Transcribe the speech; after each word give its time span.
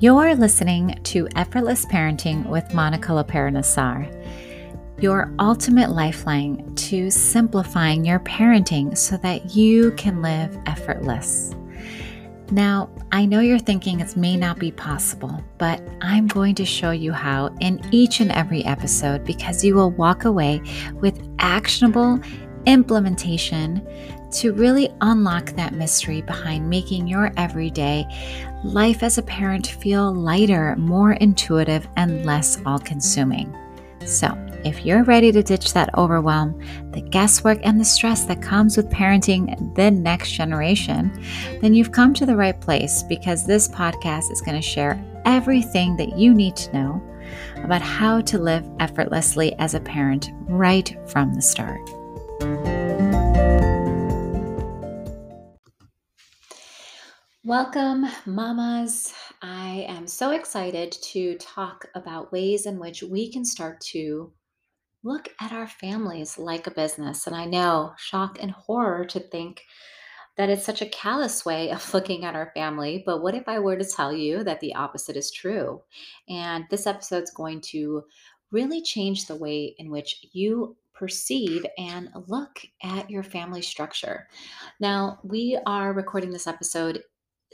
You're 0.00 0.34
listening 0.34 0.98
to 1.02 1.28
Effortless 1.36 1.84
Parenting 1.84 2.46
with 2.46 2.72
Monica 2.72 3.12
Lapera 3.12 3.52
your 4.98 5.30
ultimate 5.38 5.90
lifeline 5.90 6.74
to 6.74 7.10
simplifying 7.10 8.06
your 8.06 8.18
parenting 8.20 8.96
so 8.96 9.18
that 9.18 9.54
you 9.54 9.90
can 9.98 10.22
live 10.22 10.56
effortless. 10.64 11.54
Now, 12.50 12.88
I 13.12 13.26
know 13.26 13.40
you're 13.40 13.58
thinking 13.58 14.00
it 14.00 14.16
may 14.16 14.38
not 14.38 14.58
be 14.58 14.72
possible, 14.72 15.44
but 15.58 15.82
I'm 16.00 16.28
going 16.28 16.54
to 16.54 16.64
show 16.64 16.92
you 16.92 17.12
how 17.12 17.54
in 17.60 17.86
each 17.92 18.20
and 18.20 18.32
every 18.32 18.64
episode 18.64 19.26
because 19.26 19.62
you 19.62 19.74
will 19.74 19.90
walk 19.90 20.24
away 20.24 20.62
with 20.94 21.20
actionable 21.40 22.18
implementation 22.64 23.86
to 24.32 24.52
really 24.52 24.88
unlock 25.00 25.46
that 25.56 25.74
mystery 25.74 26.22
behind 26.22 26.70
making 26.70 27.06
your 27.06 27.32
everyday 27.36 28.06
life 28.64 29.02
as 29.02 29.18
a 29.18 29.22
parent 29.22 29.66
feel 29.66 30.14
lighter, 30.14 30.76
more 30.76 31.12
intuitive, 31.12 31.88
and 31.96 32.24
less 32.24 32.60
all 32.66 32.78
consuming. 32.78 33.56
So, 34.04 34.36
if 34.64 34.84
you're 34.84 35.04
ready 35.04 35.32
to 35.32 35.42
ditch 35.42 35.72
that 35.72 35.96
overwhelm, 35.96 36.60
the 36.92 37.00
guesswork, 37.00 37.60
and 37.62 37.80
the 37.80 37.84
stress 37.84 38.24
that 38.24 38.42
comes 38.42 38.76
with 38.76 38.90
parenting 38.90 39.74
the 39.74 39.90
next 39.90 40.32
generation, 40.32 41.10
then 41.60 41.74
you've 41.74 41.92
come 41.92 42.12
to 42.14 42.26
the 42.26 42.36
right 42.36 42.58
place 42.60 43.02
because 43.02 43.46
this 43.46 43.68
podcast 43.68 44.30
is 44.30 44.42
going 44.42 44.60
to 44.60 44.66
share 44.66 45.02
everything 45.24 45.96
that 45.96 46.18
you 46.18 46.34
need 46.34 46.56
to 46.56 46.72
know 46.72 47.02
about 47.64 47.82
how 47.82 48.20
to 48.20 48.38
live 48.38 48.68
effortlessly 48.80 49.54
as 49.58 49.74
a 49.74 49.80
parent 49.80 50.30
right 50.46 50.96
from 51.06 51.34
the 51.34 51.42
start. 51.42 51.80
Welcome, 57.50 58.06
mamas. 58.26 59.12
I 59.42 59.84
am 59.88 60.06
so 60.06 60.30
excited 60.30 60.92
to 60.92 61.36
talk 61.38 61.84
about 61.96 62.30
ways 62.30 62.64
in 62.64 62.78
which 62.78 63.02
we 63.02 63.28
can 63.28 63.44
start 63.44 63.80
to 63.86 64.32
look 65.02 65.30
at 65.40 65.50
our 65.50 65.66
families 65.66 66.38
like 66.38 66.68
a 66.68 66.70
business. 66.70 67.26
And 67.26 67.34
I 67.34 67.46
know 67.46 67.92
shock 67.98 68.38
and 68.40 68.52
horror 68.52 69.04
to 69.06 69.18
think 69.18 69.64
that 70.36 70.48
it's 70.48 70.64
such 70.64 70.80
a 70.80 70.88
callous 70.90 71.44
way 71.44 71.72
of 71.72 71.92
looking 71.92 72.24
at 72.24 72.36
our 72.36 72.52
family. 72.54 73.02
But 73.04 73.20
what 73.20 73.34
if 73.34 73.48
I 73.48 73.58
were 73.58 73.76
to 73.76 73.84
tell 73.84 74.12
you 74.12 74.44
that 74.44 74.60
the 74.60 74.76
opposite 74.76 75.16
is 75.16 75.32
true? 75.32 75.82
And 76.28 76.66
this 76.70 76.86
episode 76.86 77.24
is 77.24 77.32
going 77.32 77.62
to 77.72 78.04
really 78.52 78.80
change 78.80 79.26
the 79.26 79.34
way 79.34 79.74
in 79.76 79.90
which 79.90 80.24
you 80.32 80.76
perceive 80.94 81.64
and 81.78 82.10
look 82.28 82.60
at 82.82 83.10
your 83.10 83.22
family 83.22 83.62
structure. 83.62 84.28
Now, 84.78 85.18
we 85.24 85.58
are 85.66 85.94
recording 85.94 86.30
this 86.30 86.46
episode 86.46 87.02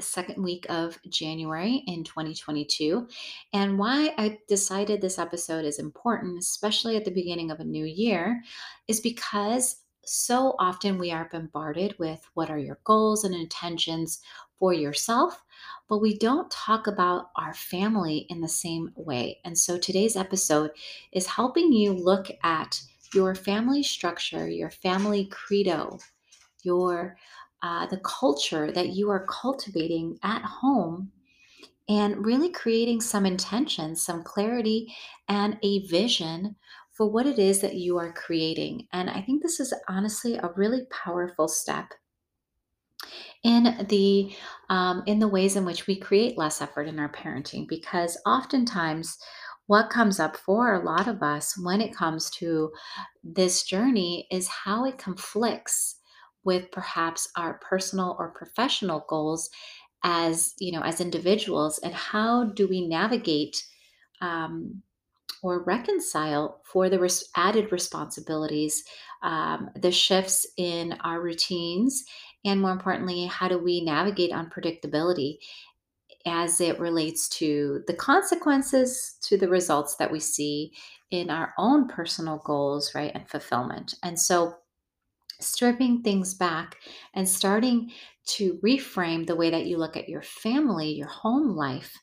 second 0.00 0.42
week 0.42 0.66
of 0.68 0.98
January 1.08 1.82
in 1.86 2.04
2022. 2.04 3.08
And 3.52 3.78
why 3.78 4.14
I 4.18 4.38
decided 4.48 5.00
this 5.00 5.18
episode 5.18 5.64
is 5.64 5.78
important, 5.78 6.38
especially 6.38 6.96
at 6.96 7.04
the 7.04 7.10
beginning 7.10 7.50
of 7.50 7.60
a 7.60 7.64
new 7.64 7.84
year, 7.84 8.42
is 8.88 9.00
because 9.00 9.82
so 10.04 10.54
often 10.58 10.98
we 10.98 11.10
are 11.10 11.28
bombarded 11.32 11.98
with 11.98 12.24
what 12.34 12.50
are 12.50 12.58
your 12.58 12.78
goals 12.84 13.24
and 13.24 13.34
intentions 13.34 14.20
for 14.58 14.72
yourself, 14.72 15.42
but 15.88 15.98
we 15.98 16.16
don't 16.16 16.50
talk 16.50 16.86
about 16.86 17.30
our 17.36 17.54
family 17.54 18.26
in 18.30 18.40
the 18.40 18.48
same 18.48 18.90
way. 18.96 19.40
And 19.44 19.58
so 19.58 19.78
today's 19.78 20.16
episode 20.16 20.70
is 21.12 21.26
helping 21.26 21.72
you 21.72 21.92
look 21.92 22.28
at 22.42 22.80
your 23.14 23.34
family 23.34 23.82
structure, 23.82 24.48
your 24.48 24.70
family 24.70 25.26
credo, 25.26 25.98
your 26.62 27.16
uh, 27.66 27.84
the 27.86 27.98
culture 27.98 28.70
that 28.70 28.90
you 28.90 29.10
are 29.10 29.26
cultivating 29.26 30.16
at 30.22 30.42
home 30.42 31.10
and 31.88 32.24
really 32.24 32.48
creating 32.48 33.00
some 33.00 33.26
intention, 33.26 33.96
some 33.96 34.22
clarity, 34.22 34.94
and 35.28 35.58
a 35.64 35.84
vision 35.88 36.54
for 36.92 37.10
what 37.10 37.26
it 37.26 37.40
is 37.40 37.60
that 37.60 37.74
you 37.74 37.98
are 37.98 38.12
creating. 38.12 38.86
And 38.92 39.10
I 39.10 39.20
think 39.20 39.42
this 39.42 39.58
is 39.58 39.74
honestly 39.88 40.36
a 40.36 40.52
really 40.54 40.82
powerful 40.90 41.48
step 41.48 41.92
in 43.42 43.86
the 43.88 44.32
um, 44.70 45.02
in 45.06 45.18
the 45.18 45.28
ways 45.28 45.56
in 45.56 45.64
which 45.64 45.88
we 45.88 45.98
create 45.98 46.38
less 46.38 46.62
effort 46.62 46.86
in 46.86 47.00
our 47.00 47.10
parenting 47.10 47.66
because 47.68 48.16
oftentimes 48.26 49.18
what 49.66 49.90
comes 49.90 50.20
up 50.20 50.36
for 50.36 50.74
a 50.74 50.84
lot 50.84 51.08
of 51.08 51.22
us 51.22 51.58
when 51.58 51.80
it 51.80 51.94
comes 51.94 52.30
to 52.30 52.70
this 53.24 53.64
journey 53.64 54.28
is 54.30 54.46
how 54.46 54.84
it 54.84 54.98
conflicts 54.98 55.95
with 56.46 56.70
perhaps 56.70 57.28
our 57.36 57.54
personal 57.58 58.16
or 58.18 58.30
professional 58.30 59.04
goals 59.08 59.50
as 60.04 60.54
you 60.58 60.72
know 60.72 60.82
as 60.82 61.00
individuals 61.00 61.78
and 61.78 61.92
how 61.92 62.44
do 62.44 62.68
we 62.68 62.86
navigate 62.86 63.62
um, 64.22 64.82
or 65.42 65.64
reconcile 65.64 66.62
for 66.64 66.88
the 66.88 66.98
res- 66.98 67.28
added 67.36 67.70
responsibilities 67.72 68.84
um, 69.22 69.68
the 69.74 69.90
shifts 69.90 70.46
in 70.56 70.96
our 71.02 71.20
routines 71.20 72.04
and 72.44 72.60
more 72.60 72.70
importantly 72.70 73.26
how 73.26 73.48
do 73.48 73.58
we 73.58 73.84
navigate 73.84 74.30
unpredictability 74.30 75.38
as 76.26 76.60
it 76.60 76.78
relates 76.80 77.28
to 77.28 77.82
the 77.86 77.94
consequences 77.94 79.16
to 79.22 79.36
the 79.36 79.48
results 79.48 79.96
that 79.96 80.10
we 80.10 80.20
see 80.20 80.72
in 81.10 81.30
our 81.30 81.54
own 81.56 81.86
personal 81.86 82.42
goals 82.44 82.94
right 82.94 83.12
and 83.14 83.28
fulfillment? 83.28 83.94
And 84.02 84.18
so 84.18 84.56
stripping 85.40 86.02
things 86.02 86.34
back 86.34 86.76
and 87.14 87.28
starting 87.28 87.90
to 88.26 88.58
reframe 88.64 89.26
the 89.26 89.36
way 89.36 89.50
that 89.50 89.66
you 89.66 89.78
look 89.78 89.96
at 89.96 90.08
your 90.08 90.22
family, 90.22 90.90
your 90.90 91.08
home 91.08 91.50
life. 91.50 91.96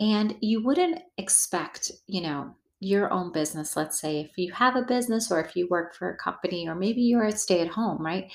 And 0.00 0.36
you 0.40 0.62
wouldn't 0.62 1.00
expect, 1.18 1.92
you 2.06 2.22
know, 2.22 2.56
your 2.80 3.12
own 3.12 3.30
business, 3.30 3.76
let's 3.76 4.00
say 4.00 4.20
if 4.20 4.36
you 4.36 4.50
have 4.52 4.74
a 4.74 4.82
business 4.82 5.30
or 5.30 5.40
if 5.40 5.54
you 5.54 5.68
work 5.68 5.94
for 5.94 6.10
a 6.10 6.16
company 6.16 6.66
or 6.66 6.74
maybe 6.74 7.00
you're 7.00 7.26
a 7.26 7.32
stay 7.32 7.60
at 7.60 7.68
home, 7.68 8.04
right? 8.04 8.32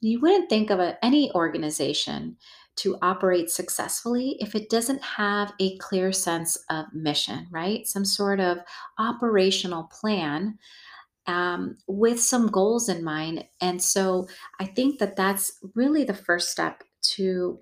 You 0.00 0.20
wouldn't 0.20 0.48
think 0.48 0.70
of 0.70 0.78
a, 0.78 1.04
any 1.04 1.32
organization 1.32 2.36
to 2.76 2.96
operate 3.02 3.50
successfully 3.50 4.36
if 4.40 4.54
it 4.54 4.70
doesn't 4.70 5.02
have 5.02 5.52
a 5.60 5.76
clear 5.78 6.12
sense 6.12 6.56
of 6.70 6.86
mission, 6.92 7.48
right? 7.50 7.86
Some 7.86 8.04
sort 8.04 8.38
of 8.38 8.58
operational 8.98 9.84
plan 9.84 10.58
um, 11.26 11.76
with 11.86 12.20
some 12.20 12.48
goals 12.48 12.88
in 12.88 13.02
mind. 13.02 13.44
And 13.60 13.82
so 13.82 14.28
I 14.60 14.64
think 14.66 14.98
that 14.98 15.16
that's 15.16 15.58
really 15.74 16.04
the 16.04 16.14
first 16.14 16.50
step 16.50 16.84
to 17.14 17.60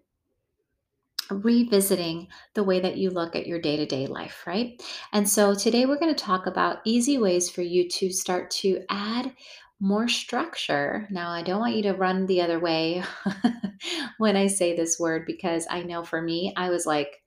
revisiting 1.30 2.28
the 2.54 2.64
way 2.64 2.80
that 2.80 2.96
you 2.96 3.10
look 3.10 3.34
at 3.36 3.46
your 3.46 3.60
day 3.60 3.76
to 3.76 3.86
day 3.86 4.06
life, 4.06 4.42
right? 4.46 4.82
And 5.12 5.28
so 5.28 5.54
today 5.54 5.86
we're 5.86 5.98
going 5.98 6.14
to 6.14 6.24
talk 6.24 6.46
about 6.46 6.78
easy 6.84 7.18
ways 7.18 7.48
for 7.48 7.62
you 7.62 7.88
to 7.88 8.10
start 8.10 8.50
to 8.50 8.84
add 8.90 9.32
more 9.80 10.08
structure. 10.08 11.08
Now, 11.10 11.30
I 11.30 11.42
don't 11.42 11.60
want 11.60 11.74
you 11.74 11.82
to 11.84 11.94
run 11.94 12.26
the 12.26 12.40
other 12.40 12.60
way 12.60 13.02
when 14.18 14.36
I 14.36 14.46
say 14.46 14.76
this 14.76 14.98
word 14.98 15.24
because 15.26 15.66
I 15.68 15.82
know 15.82 16.04
for 16.04 16.22
me, 16.22 16.52
I 16.56 16.70
was 16.70 16.86
like, 16.86 17.20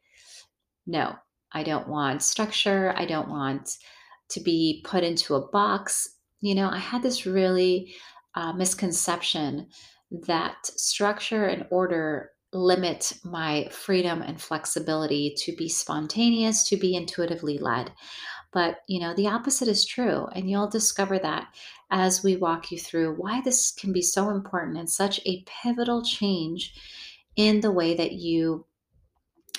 no, 0.88 1.16
I 1.52 1.64
don't 1.64 1.90
want 1.90 2.22
structure. 2.22 2.94
I 2.96 3.06
don't 3.06 3.30
want 3.30 3.78
to 4.30 4.40
be 4.40 4.82
put 4.86 5.04
into 5.04 5.36
a 5.36 5.48
box 5.50 6.15
you 6.42 6.56
know, 6.56 6.70
I 6.70 6.78
had 6.78 7.04
this 7.04 7.26
really 7.26 7.96
uh, 8.36 8.54
misconception 8.54 9.68
that 10.28 10.66
structure 10.66 11.46
and 11.46 11.66
order 11.72 12.32
limit 12.54 13.14
my 13.24 13.68
freedom 13.72 14.22
and 14.22 14.42
flexibility 14.42 15.36
to 15.38 15.56
be 15.56 15.68
spontaneous, 15.68 16.64
to 16.70 16.78
be 16.78 16.96
intuitively 16.96 17.58
led. 17.58 17.92
But, 18.54 18.78
you 18.88 19.02
know, 19.02 19.14
the 19.14 19.28
opposite 19.28 19.68
is 19.68 19.86
true. 19.86 20.28
And 20.34 20.50
you'll 20.50 20.70
discover 20.70 21.20
that 21.20 21.48
as 21.92 22.24
we 22.24 22.38
walk 22.38 22.72
you 22.72 22.80
through 22.80 23.16
why 23.16 23.42
this 23.42 23.72
can 23.72 23.92
be 23.92 24.02
so 24.02 24.30
important 24.30 24.78
and 24.78 24.90
such 24.90 25.20
a 25.26 25.44
pivotal 25.46 26.04
change 26.04 26.74
in 27.36 27.60
the 27.60 27.72
way 27.72 27.96
that 27.96 28.14
you 28.14 28.66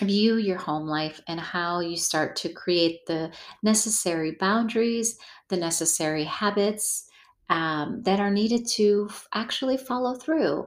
view 0.00 0.36
your 0.36 0.58
home 0.58 0.86
life 0.86 1.20
and 1.28 1.40
how 1.40 1.80
you 1.80 1.96
start 1.96 2.36
to 2.36 2.52
create 2.52 3.06
the 3.06 3.30
necessary 3.62 4.36
boundaries, 4.38 5.18
the 5.48 5.56
necessary 5.56 6.24
habits 6.24 7.08
um, 7.48 8.02
that 8.02 8.20
are 8.20 8.30
needed 8.30 8.66
to 8.66 9.08
actually 9.34 9.76
follow 9.76 10.14
through 10.14 10.66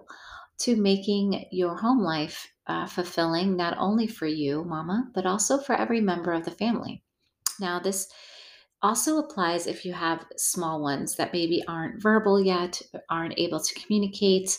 to 0.60 0.76
making 0.76 1.46
your 1.52 1.76
home 1.76 2.02
life 2.02 2.52
uh, 2.68 2.86
fulfilling 2.86 3.56
not 3.56 3.78
only 3.78 4.08
for 4.08 4.28
you, 4.28 4.64
mama, 4.64 5.10
but 5.14 5.26
also 5.26 5.58
for 5.58 5.74
every 5.74 6.02
member 6.02 6.32
of 6.32 6.46
the 6.46 6.52
family. 6.52 7.02
Now, 7.60 7.80
this 7.80 8.08
also 8.82 9.18
applies 9.18 9.68
if 9.68 9.84
you 9.84 9.94
have 9.94 10.25
small 10.38 10.82
ones 10.82 11.16
that 11.16 11.34
maybe 11.34 11.64
aren't 11.68 12.02
verbal 12.02 12.42
yet, 12.42 12.82
aren't 13.10 13.38
able 13.38 13.60
to 13.60 13.80
communicate. 13.80 14.58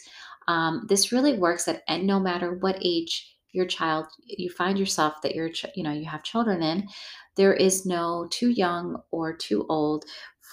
Um, 0.49 0.87
this 0.89 1.13
really 1.13 1.39
works 1.39 1.69
at 1.69 1.83
and 1.89 2.07
no 2.07 2.19
matter 2.19 2.55
what 2.55 2.79
age 2.83 3.37
your 3.53 3.67
child 3.67 4.07
you 4.25 4.51
find 4.51 4.79
yourself 4.79 5.15
that 5.23 5.35
you're 5.35 5.51
you 5.75 5.83
know 5.83 5.93
you 5.93 6.05
have 6.05 6.23
children 6.23 6.63
in 6.63 6.87
there 7.37 7.55
is 7.55 7.87
no 7.87 8.27
too 8.31 8.51
young 8.51 9.01
or 9.11 9.37
too 9.37 9.67
old 9.69 10.05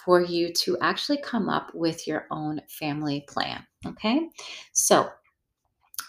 for 0.06 0.22
you 0.22 0.54
to 0.54 0.78
actually 0.82 1.18
come 1.18 1.50
up 1.50 1.72
with 1.74 2.08
your 2.08 2.28
own 2.32 2.62
family 2.70 3.26
plan 3.28 3.66
okay 3.86 4.28
so 4.74 5.10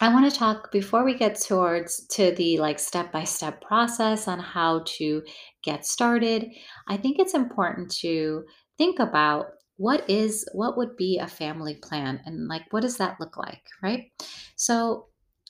I 0.01 0.13
want 0.13 0.31
to 0.31 0.37
talk 0.37 0.71
before 0.71 1.03
we 1.03 1.13
get 1.13 1.41
towards 1.41 2.07
to 2.07 2.31
the 2.31 2.57
like 2.57 2.79
step 2.79 3.11
by 3.11 3.25
step 3.25 3.61
process 3.61 4.29
on 4.29 4.39
how 4.39 4.83
to 4.97 5.23
get 5.61 5.85
started. 5.85 6.47
I 6.87 6.95
think 6.95 7.19
it's 7.19 7.33
important 7.33 7.91
to 7.97 8.45
think 8.77 8.99
about 8.99 9.47
what 9.75 10.09
is 10.09 10.47
what 10.53 10.77
would 10.77 10.95
be 10.95 11.17
a 11.17 11.27
family 11.27 11.75
plan 11.75 12.21
and 12.25 12.47
like 12.47 12.63
what 12.71 12.81
does 12.81 12.97
that 12.97 13.19
look 13.19 13.35
like, 13.35 13.63
right? 13.83 14.11
So, 14.55 15.07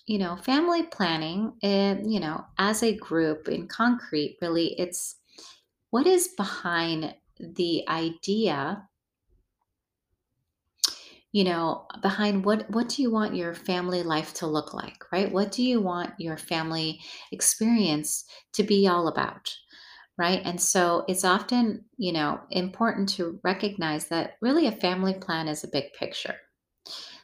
you 0.09 0.17
know, 0.17 0.35
family 0.35 0.81
planning, 0.81 1.53
and 1.61 2.11
you 2.11 2.19
know, 2.19 2.43
as 2.57 2.81
a 2.81 2.97
group 2.97 3.47
in 3.47 3.67
concrete, 3.67 4.39
really, 4.41 4.73
it's 4.79 5.17
what 5.91 6.07
is 6.07 6.29
behind 6.35 7.13
the 7.39 7.87
idea 7.87 8.83
you 11.31 11.43
know 11.43 11.85
behind 12.01 12.43
what 12.43 12.67
what 12.71 12.89
do 12.89 13.03
you 13.03 13.11
want 13.11 13.35
your 13.35 13.53
family 13.53 14.01
life 14.01 14.33
to 14.33 14.47
look 14.47 14.73
like 14.73 15.05
right? 15.11 15.31
What 15.31 15.51
do 15.51 15.61
you 15.61 15.79
want 15.79 16.11
your 16.17 16.37
family 16.37 16.99
experience 17.31 18.25
to 18.53 18.63
be 18.63 18.87
all 18.87 19.07
about 19.09 19.53
right? 20.17 20.41
And 20.43 20.59
so 20.59 21.05
it's 21.07 21.23
often 21.23 21.85
you 21.97 22.13
know 22.13 22.41
important 22.49 23.09
to 23.09 23.39
recognize 23.43 24.07
that 24.07 24.37
really 24.41 24.65
a 24.65 24.71
family 24.71 25.13
plan 25.13 25.47
is 25.47 25.63
a 25.63 25.69
big 25.71 25.93
picture. 25.93 26.35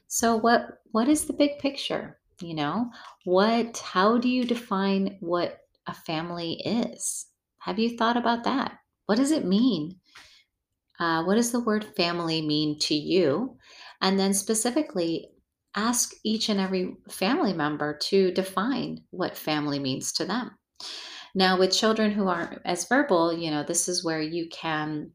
So 0.08 0.36
what 0.36 0.82
what 0.92 1.10
is 1.10 1.26
the 1.26 1.34
big 1.34 1.58
picture 1.58 2.20
you 2.42 2.54
know 2.54 2.90
what 3.24 3.78
how 3.78 4.18
do 4.18 4.30
you 4.30 4.46
define 4.46 5.18
what 5.20 5.60
a 5.88 5.94
family 5.94 6.62
is 6.66 7.28
have 7.60 7.80
you 7.80 7.98
thought 7.98 8.18
about 8.18 8.44
that 8.44 8.80
what 9.06 9.16
does 9.16 9.32
it 9.32 9.46
mean 9.46 10.00
uh, 11.00 11.24
what 11.24 11.36
does 11.36 11.52
the 11.52 11.60
word 11.60 11.86
family 11.98 12.42
mean 12.42 12.80
to 12.80 12.96
you? 12.96 13.58
And 14.02 14.20
then 14.20 14.34
specifically, 14.34 15.30
ask 15.76 16.14
each 16.24 16.48
and 16.48 16.60
every 16.60 16.96
family 17.10 17.54
member 17.54 17.98
to 17.98 18.32
define 18.32 19.04
what 19.10 19.38
family 19.38 19.78
means 19.80 20.14
to 20.14 20.26
them. 20.26 20.52
Now, 21.34 21.60
with 21.60 21.76
children 21.76 22.12
who 22.12 22.28
aren't 22.28 22.62
as 22.64 22.88
verbal, 22.88 23.34
you 23.34 23.52
know, 23.52 23.64
this 23.64 23.90
is 23.90 24.06
where 24.06 24.22
you 24.22 24.48
can 24.48 25.12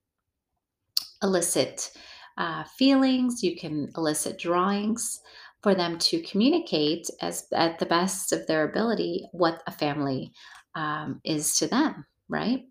elicit 1.23 1.93
uh, 2.37 2.65
feelings, 2.65 3.43
you 3.43 3.57
can 3.57 3.91
elicit 3.97 4.39
drawings 4.39 5.21
for 5.63 5.75
them 5.75 5.99
to 5.99 6.23
communicate 6.23 7.09
as 7.21 7.47
at 7.53 7.79
the 7.79 7.87
best 7.87 8.33
of 8.33 8.47
their 8.47 8.65
ability 8.65 9.29
what 9.33 9.63
a 9.67 9.73
family 9.73 10.33
um, 10.75 11.21
is 11.25 11.57
to 11.59 11.67
them, 11.67 12.05
right? 12.29 12.65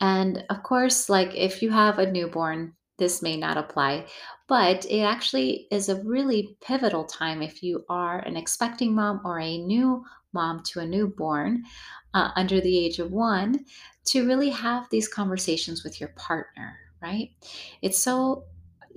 And 0.00 0.44
of 0.50 0.62
course, 0.62 1.08
like 1.08 1.34
if 1.34 1.62
you 1.62 1.70
have 1.70 1.98
a 1.98 2.10
newborn, 2.10 2.74
this 2.98 3.22
may 3.22 3.36
not 3.36 3.56
apply, 3.56 4.06
but 4.48 4.84
it 4.86 5.02
actually 5.02 5.68
is 5.70 5.88
a 5.88 6.02
really 6.02 6.56
pivotal 6.60 7.04
time 7.04 7.42
if 7.42 7.62
you 7.62 7.84
are 7.88 8.18
an 8.20 8.36
expecting 8.36 8.94
mom 8.94 9.20
or 9.24 9.38
a 9.38 9.58
new 9.58 10.04
mom 10.32 10.62
to 10.64 10.80
a 10.80 10.86
newborn 10.86 11.62
uh, 12.14 12.30
under 12.36 12.60
the 12.60 12.78
age 12.78 12.98
of 12.98 13.12
one 13.12 13.64
to 14.06 14.26
really 14.26 14.50
have 14.50 14.88
these 14.90 15.08
conversations 15.08 15.84
with 15.84 16.00
your 16.00 16.10
partner, 16.10 16.76
right? 17.00 17.30
It's 17.82 17.98
so 17.98 18.44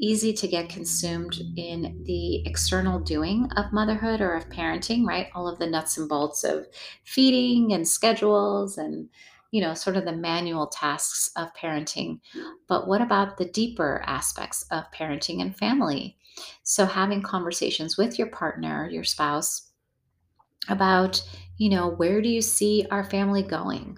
easy 0.02 0.34
to 0.34 0.48
get 0.48 0.68
consumed 0.68 1.40
in 1.56 2.04
the 2.06 2.46
external 2.48 3.00
doing 3.00 3.48
of 3.56 3.72
motherhood 3.72 4.20
or 4.20 4.34
of 4.34 4.50
parenting, 4.50 5.06
right? 5.06 5.28
All 5.36 5.48
of 5.48 5.60
the 5.60 5.68
nuts 5.68 5.98
and 5.98 6.10
bolts 6.10 6.44
of 6.44 6.68
feeding 7.04 7.74
and 7.74 7.88
schedules 7.88 8.78
and 8.78 9.08
you 9.52 9.60
know, 9.60 9.74
sort 9.74 9.98
of 9.98 10.06
the 10.06 10.14
manual 10.14 10.68
tasks 10.68 11.30
of 11.36 11.54
parenting. 11.54 12.22
But 12.70 12.88
what 12.88 13.02
about 13.02 13.38
the 13.38 13.46
deeper 13.46 14.02
aspects 14.06 14.66
of 14.72 14.90
parenting 14.96 15.42
and 15.42 15.56
family? 15.56 16.18
So, 16.64 16.86
having 16.86 17.22
conversations 17.22 17.98
with 17.98 18.18
your 18.18 18.30
partner, 18.30 18.90
your 18.90 19.04
spouse, 19.04 19.72
about, 20.70 21.22
you 21.58 21.70
know, 21.70 21.90
where 21.90 22.22
do 22.22 22.30
you 22.30 22.42
see 22.42 22.88
our 22.92 23.04
family 23.04 23.44
going? 23.44 23.98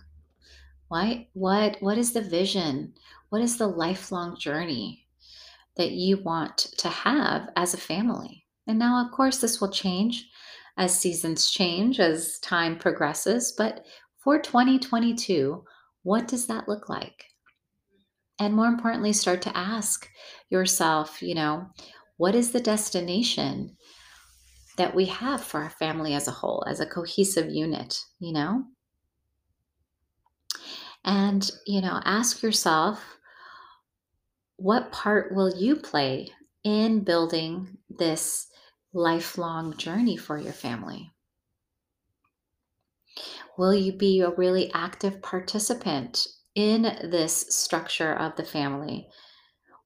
What 0.88 1.20
what 1.34 1.78
what 1.82 1.98
is 2.00 2.14
the 2.14 2.22
vision? 2.22 2.94
What 3.30 3.42
is 3.42 3.58
the 3.58 3.68
lifelong 3.68 4.38
journey 4.40 5.03
that 5.78 5.92
you 5.92 6.18
want 6.24 6.58
to 6.78 6.90
have 6.90 7.50
as 7.56 7.74
a 7.74 7.78
family? 7.78 8.46
And 8.68 8.80
now, 8.80 9.06
of 9.06 9.12
course, 9.12 9.40
this 9.40 9.60
will 9.60 9.72
change 9.72 10.30
as 10.78 10.98
seasons 10.98 11.52
change, 11.52 12.00
as 12.00 12.40
time 12.40 12.78
progresses. 12.78 13.54
But 13.58 13.86
for 14.18 14.40
2022, 14.40 15.64
what 16.04 16.28
does 16.28 16.48
that 16.48 16.68
look 16.68 16.90
like? 16.90 17.26
And 18.40 18.56
more 18.56 18.68
importantly, 18.68 19.14
start 19.14 19.42
to 19.44 19.58
ask 19.58 20.10
yourself, 20.50 21.22
you 21.22 21.36
know, 21.36 21.68
what 22.18 22.36
is 22.36 22.52
the 22.52 22.60
destination 22.60 23.78
that 24.78 24.96
we 24.96 25.06
have 25.06 25.44
for 25.44 25.62
our 25.62 25.70
family 25.70 26.14
as 26.16 26.28
a 26.28 26.32
whole, 26.32 26.64
as 26.68 26.80
a 26.80 26.86
cohesive 26.86 27.50
unit, 27.52 28.00
you 28.20 28.34
know? 28.34 28.64
And, 31.06 31.50
you 31.68 31.82
know, 31.82 32.02
ask 32.06 32.42
yourself, 32.42 33.04
what 34.58 34.92
part 34.92 35.34
will 35.34 35.56
you 35.56 35.76
play 35.76 36.30
in 36.64 37.04
building 37.04 37.78
this 37.90 38.48
lifelong 38.94 39.76
journey 39.78 40.18
for 40.18 40.38
your 40.38 40.54
family? 40.54 41.12
Will 43.58 43.74
you 43.74 43.94
be 43.94 44.22
a 44.22 44.32
really 44.32 44.72
active 44.74 45.22
participant 45.22 46.28
in 46.56 46.84
this 46.84 47.46
structure 47.50 48.14
of 48.14 48.36
the 48.36 48.44
family? 48.44 49.08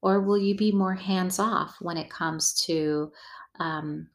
Or 0.02 0.22
will 0.22 0.38
you 0.38 0.56
be 0.56 0.72
more 0.72 0.94
hands 0.94 1.40
off 1.40 1.76
when 1.82 1.98
it 1.98 2.10
comes 2.10 2.54
to 2.66 3.12
um, 3.60 4.10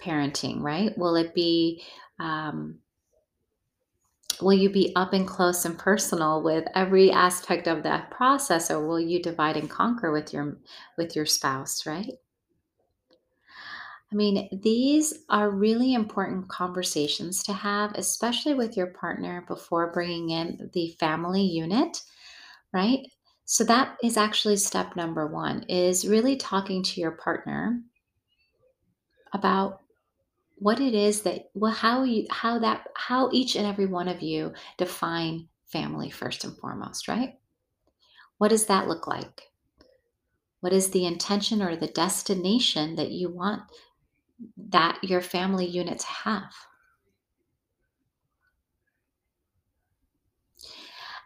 parenting, 0.00 0.60
right? 0.60 0.96
Will 0.96 1.16
it 1.16 1.34
be, 1.34 1.82
um, 2.18 2.78
will 4.44 4.52
you 4.52 4.70
be 4.70 4.92
up 4.94 5.12
and 5.12 5.26
close 5.26 5.64
and 5.64 5.78
personal 5.78 6.42
with 6.42 6.64
every 6.74 7.10
aspect 7.10 7.66
of 7.66 7.82
that 7.82 8.10
process 8.10 8.70
or 8.70 8.86
will 8.86 9.00
you 9.00 9.22
divide 9.22 9.56
and 9.56 9.70
conquer 9.70 10.12
with 10.12 10.32
your 10.32 10.58
with 10.96 11.16
your 11.16 11.26
spouse 11.26 11.86
right 11.86 12.12
I 14.12 14.16
mean, 14.16 14.48
these 14.62 15.12
are 15.28 15.50
really 15.50 15.92
important 15.92 16.48
conversations 16.48 17.42
to 17.44 17.52
have, 17.52 17.94
especially 17.96 18.54
with 18.54 18.76
your 18.76 18.86
partner 18.86 19.44
before 19.48 19.90
bringing 19.90 20.30
in 20.30 20.70
the 20.72 20.94
family 21.00 21.42
unit, 21.42 22.00
right? 22.72 23.00
So 23.44 23.64
that 23.64 23.96
is 24.04 24.16
actually 24.16 24.56
step 24.58 24.94
number 24.94 25.26
1 25.26 25.64
is 25.64 26.06
really 26.06 26.36
talking 26.36 26.84
to 26.84 27.00
your 27.00 27.10
partner 27.10 27.80
about 29.32 29.80
what 30.64 30.80
it 30.80 30.94
is 30.94 31.20
that 31.20 31.50
well 31.52 31.70
how 31.70 32.04
you 32.04 32.26
how 32.30 32.58
that 32.58 32.86
how 32.96 33.28
each 33.32 33.54
and 33.54 33.66
every 33.66 33.84
one 33.84 34.08
of 34.08 34.22
you 34.22 34.50
define 34.78 35.46
family 35.66 36.08
first 36.08 36.42
and 36.42 36.56
foremost, 36.56 37.06
right? 37.06 37.34
What 38.38 38.48
does 38.48 38.64
that 38.66 38.88
look 38.88 39.06
like? 39.06 39.42
What 40.60 40.72
is 40.72 40.88
the 40.88 41.04
intention 41.04 41.60
or 41.60 41.76
the 41.76 41.88
destination 41.88 42.96
that 42.96 43.10
you 43.10 43.28
want 43.28 43.60
that 44.70 45.04
your 45.04 45.20
family 45.20 45.66
unit 45.66 45.98
to 45.98 46.06
have. 46.06 46.54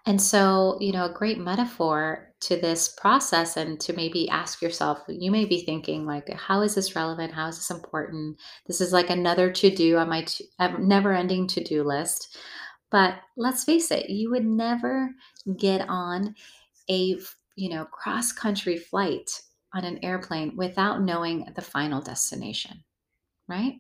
And 0.05 0.21
so, 0.21 0.79
you 0.81 0.91
know, 0.91 1.05
a 1.05 1.13
great 1.13 1.39
metaphor 1.39 2.28
to 2.41 2.57
this 2.57 2.89
process 2.89 3.57
and 3.57 3.81
to 3.81 3.93
maybe 3.93 4.29
ask 4.29 4.63
yourself, 4.63 5.01
you 5.09 5.31
may 5.31 5.45
be 5.45 5.65
thinking 5.65 6.07
like, 6.07 6.29
how 6.33 6.63
is 6.63 6.75
this 6.75 6.95
relevant? 6.95 7.33
How 7.33 7.49
is 7.49 7.57
this 7.57 7.71
important? 7.71 8.39
This 8.67 8.81
is 8.81 8.93
like 8.93 9.11
another 9.11 9.51
to 9.51 9.71
do 9.71 9.97
on 9.97 10.09
my 10.09 10.27
never 10.79 11.13
ending 11.13 11.47
to 11.49 11.65
do 11.65 11.83
list. 11.83 12.39
But 12.91 13.17
let's 13.37 13.65
face 13.65 13.91
it, 13.91 14.09
you 14.09 14.31
would 14.31 14.47
never 14.47 15.11
get 15.59 15.89
on 15.89 16.35
a, 16.89 17.19
you 17.57 17.69
know, 17.69 17.85
cross 17.85 18.33
country 18.33 18.79
flight 18.79 19.31
on 19.75 19.85
an 19.85 19.99
airplane 20.03 20.57
without 20.57 21.03
knowing 21.03 21.47
the 21.55 21.63
final 21.63 22.01
destination 22.01 22.85
right? 23.49 23.75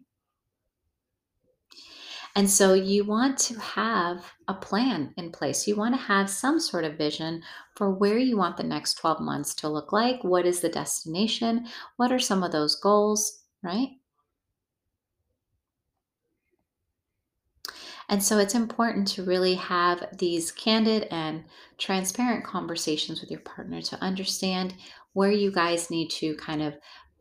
And 2.36 2.48
so 2.48 2.74
you 2.74 3.04
want 3.04 3.38
to 3.38 3.58
have 3.58 4.32
a 4.46 4.54
plan 4.54 5.12
in 5.16 5.32
place. 5.32 5.66
You 5.66 5.76
want 5.76 5.94
to 5.94 6.00
have 6.00 6.30
some 6.30 6.60
sort 6.60 6.84
of 6.84 6.98
vision 6.98 7.42
for 7.74 7.90
where 7.90 8.18
you 8.18 8.36
want 8.36 8.56
the 8.56 8.62
next 8.62 8.94
12 8.94 9.20
months 9.20 9.54
to 9.56 9.68
look 9.68 9.92
like. 9.92 10.22
What 10.22 10.46
is 10.46 10.60
the 10.60 10.68
destination? 10.68 11.66
What 11.96 12.12
are 12.12 12.18
some 12.18 12.42
of 12.42 12.52
those 12.52 12.76
goals, 12.76 13.42
right? 13.62 13.90
And 18.08 18.22
so 18.22 18.38
it's 18.38 18.54
important 18.54 19.06
to 19.08 19.24
really 19.24 19.54
have 19.54 20.08
these 20.16 20.50
candid 20.50 21.08
and 21.10 21.44
transparent 21.76 22.44
conversations 22.44 23.20
with 23.20 23.30
your 23.30 23.40
partner 23.40 23.82
to 23.82 24.02
understand 24.02 24.74
where 25.12 25.30
you 25.30 25.50
guys 25.50 25.90
need 25.90 26.08
to 26.08 26.34
kind 26.36 26.62
of 26.62 26.76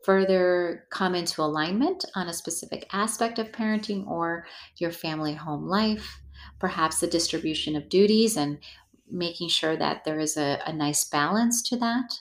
further 0.08 0.86
come 0.88 1.14
into 1.14 1.42
alignment 1.42 2.02
on 2.14 2.28
a 2.28 2.32
specific 2.32 2.88
aspect 2.94 3.38
of 3.38 3.52
parenting 3.52 4.06
or 4.06 4.46
your 4.78 4.90
family 4.90 5.34
home 5.34 5.68
life, 5.68 6.22
perhaps 6.58 6.98
the 6.98 7.06
distribution 7.06 7.76
of 7.76 7.90
duties 7.90 8.34
and 8.34 8.56
making 9.10 9.50
sure 9.50 9.76
that 9.76 10.06
there 10.06 10.18
is 10.18 10.38
a, 10.38 10.60
a 10.64 10.72
nice 10.72 11.04
balance 11.04 11.60
to 11.60 11.76
that. 11.76 12.20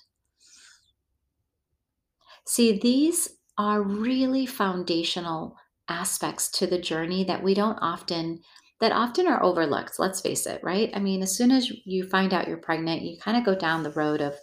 See, 2.45 2.77
these 2.77 3.29
are 3.57 3.81
really 3.81 4.45
foundational 4.45 5.55
aspects 5.87 6.49
to 6.49 6.67
the 6.67 6.81
journey 6.81 7.23
that 7.23 7.41
we 7.41 7.53
don't 7.53 7.79
often 7.81 8.41
that 8.81 8.91
often 8.91 9.25
are 9.25 9.41
overlooked 9.41 9.97
let's 9.97 10.19
face 10.19 10.45
it 10.45 10.61
right 10.61 10.91
i 10.93 10.99
mean 10.99 11.23
as 11.23 11.35
soon 11.35 11.49
as 11.49 11.71
you 11.85 12.05
find 12.09 12.33
out 12.33 12.45
you're 12.45 12.57
pregnant 12.57 13.01
you 13.01 13.17
kind 13.17 13.37
of 13.37 13.45
go 13.45 13.55
down 13.55 13.83
the 13.83 13.91
road 13.91 14.19
of 14.19 14.35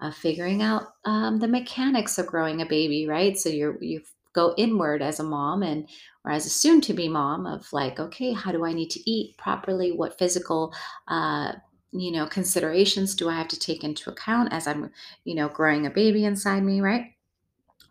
uh, 0.00 0.10
figuring 0.10 0.62
out 0.62 0.94
um, 1.04 1.38
the 1.38 1.48
mechanics 1.48 2.18
of 2.18 2.26
growing 2.26 2.62
a 2.62 2.66
baby 2.66 3.06
right? 3.06 3.36
So 3.38 3.48
you're 3.48 3.82
you 3.82 4.02
go 4.34 4.54
inward 4.56 5.00
as 5.00 5.20
a 5.20 5.24
mom 5.24 5.62
and 5.62 5.88
or 6.24 6.32
as 6.32 6.44
a 6.44 6.50
soon 6.50 6.80
to 6.80 6.92
be 6.92 7.08
mom 7.08 7.46
of 7.46 7.72
like 7.72 8.00
okay 8.00 8.32
how 8.32 8.50
do 8.50 8.64
i 8.64 8.72
need 8.72 8.90
to 8.90 9.10
eat 9.10 9.36
properly? 9.38 9.92
What 9.92 10.18
physical 10.18 10.74
uh, 11.08 11.52
you 11.92 12.10
know 12.10 12.26
considerations 12.26 13.14
do 13.14 13.28
i 13.28 13.34
have 13.34 13.48
to 13.48 13.58
take 13.58 13.84
into 13.84 14.10
account 14.10 14.52
as 14.52 14.66
i'm 14.66 14.90
you 15.24 15.34
know 15.36 15.48
growing 15.48 15.86
a 15.86 15.90
baby 15.90 16.24
inside 16.24 16.64
me 16.64 16.80
right? 16.80 17.12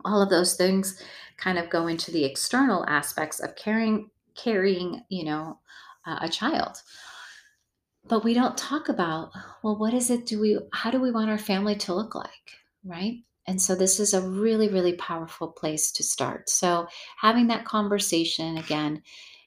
All 0.06 0.22
of 0.22 0.30
those 0.30 0.56
things 0.56 1.02
kind 1.38 1.58
of 1.58 1.70
go 1.70 1.88
into 1.88 2.12
the 2.12 2.26
external 2.26 2.86
aspects 2.88 3.40
of 3.40 3.56
carrying 3.56 4.10
carrying 4.36 5.04
you 5.10 5.24
know 5.24 5.60
uh, 6.06 6.20
a 6.22 6.30
child 6.30 6.82
but 8.08 8.24
we 8.24 8.34
don't 8.34 8.58
talk 8.58 8.90
about 8.90 9.32
well 9.64 9.78
what 9.78 9.94
is 9.94 10.10
it 10.10 10.26
do 10.26 10.40
we 10.40 10.60
how 10.74 10.92
do 10.92 11.00
we 11.00 11.12
want 11.12 11.30
our 11.30 11.38
family 11.38 11.76
to 11.76 11.94
look 11.94 12.16
like 12.16 12.58
right? 12.84 13.20
And 13.48 13.62
so 13.62 13.76
this 13.76 14.00
is 14.00 14.14
a 14.14 14.22
really 14.22 14.70
really 14.70 14.94
powerful 14.94 15.48
place 15.48 15.92
to 15.94 16.04
start. 16.04 16.50
So 16.50 16.88
having 17.18 17.48
that 17.48 17.66
conversation 17.66 18.58
again 18.58 19.02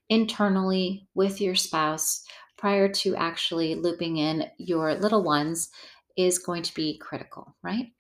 internally 0.08 1.06
with 1.14 1.40
your 1.40 1.54
spouse 1.54 2.24
prior 2.56 2.88
to 2.88 3.16
actually 3.16 3.74
looping 3.74 4.16
in 4.18 4.44
your 4.58 4.94
little 4.94 5.22
ones 5.22 5.70
is 6.16 6.38
going 6.38 6.62
to 6.62 6.74
be 6.74 6.98
critical 6.98 7.54
right? 7.62 7.92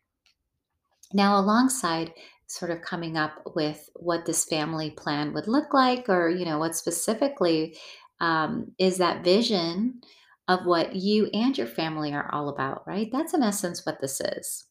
Now 1.12 1.38
alongside 1.38 2.12
sort 2.48 2.70
of 2.70 2.80
coming 2.80 3.16
up 3.16 3.42
with 3.56 3.88
what 3.96 4.24
this 4.24 4.44
family 4.44 4.90
plan 4.90 5.32
would 5.34 5.48
look 5.48 5.74
like 5.74 6.08
or 6.08 6.28
you 6.28 6.44
know 6.44 6.58
what 6.58 6.76
specifically 6.76 7.76
um, 8.20 8.72
is 8.78 8.98
that 8.98 9.24
vision 9.24 10.00
of 10.48 10.64
what 10.64 10.94
you 10.94 11.28
and 11.32 11.56
your 11.56 11.66
family 11.66 12.12
are 12.12 12.30
all 12.32 12.48
about 12.48 12.82
right? 12.86 13.08
That's 13.10 13.34
in 13.34 13.42
essence 13.42 13.84
what 13.84 14.00
this 14.00 14.20
is. 14.20 14.64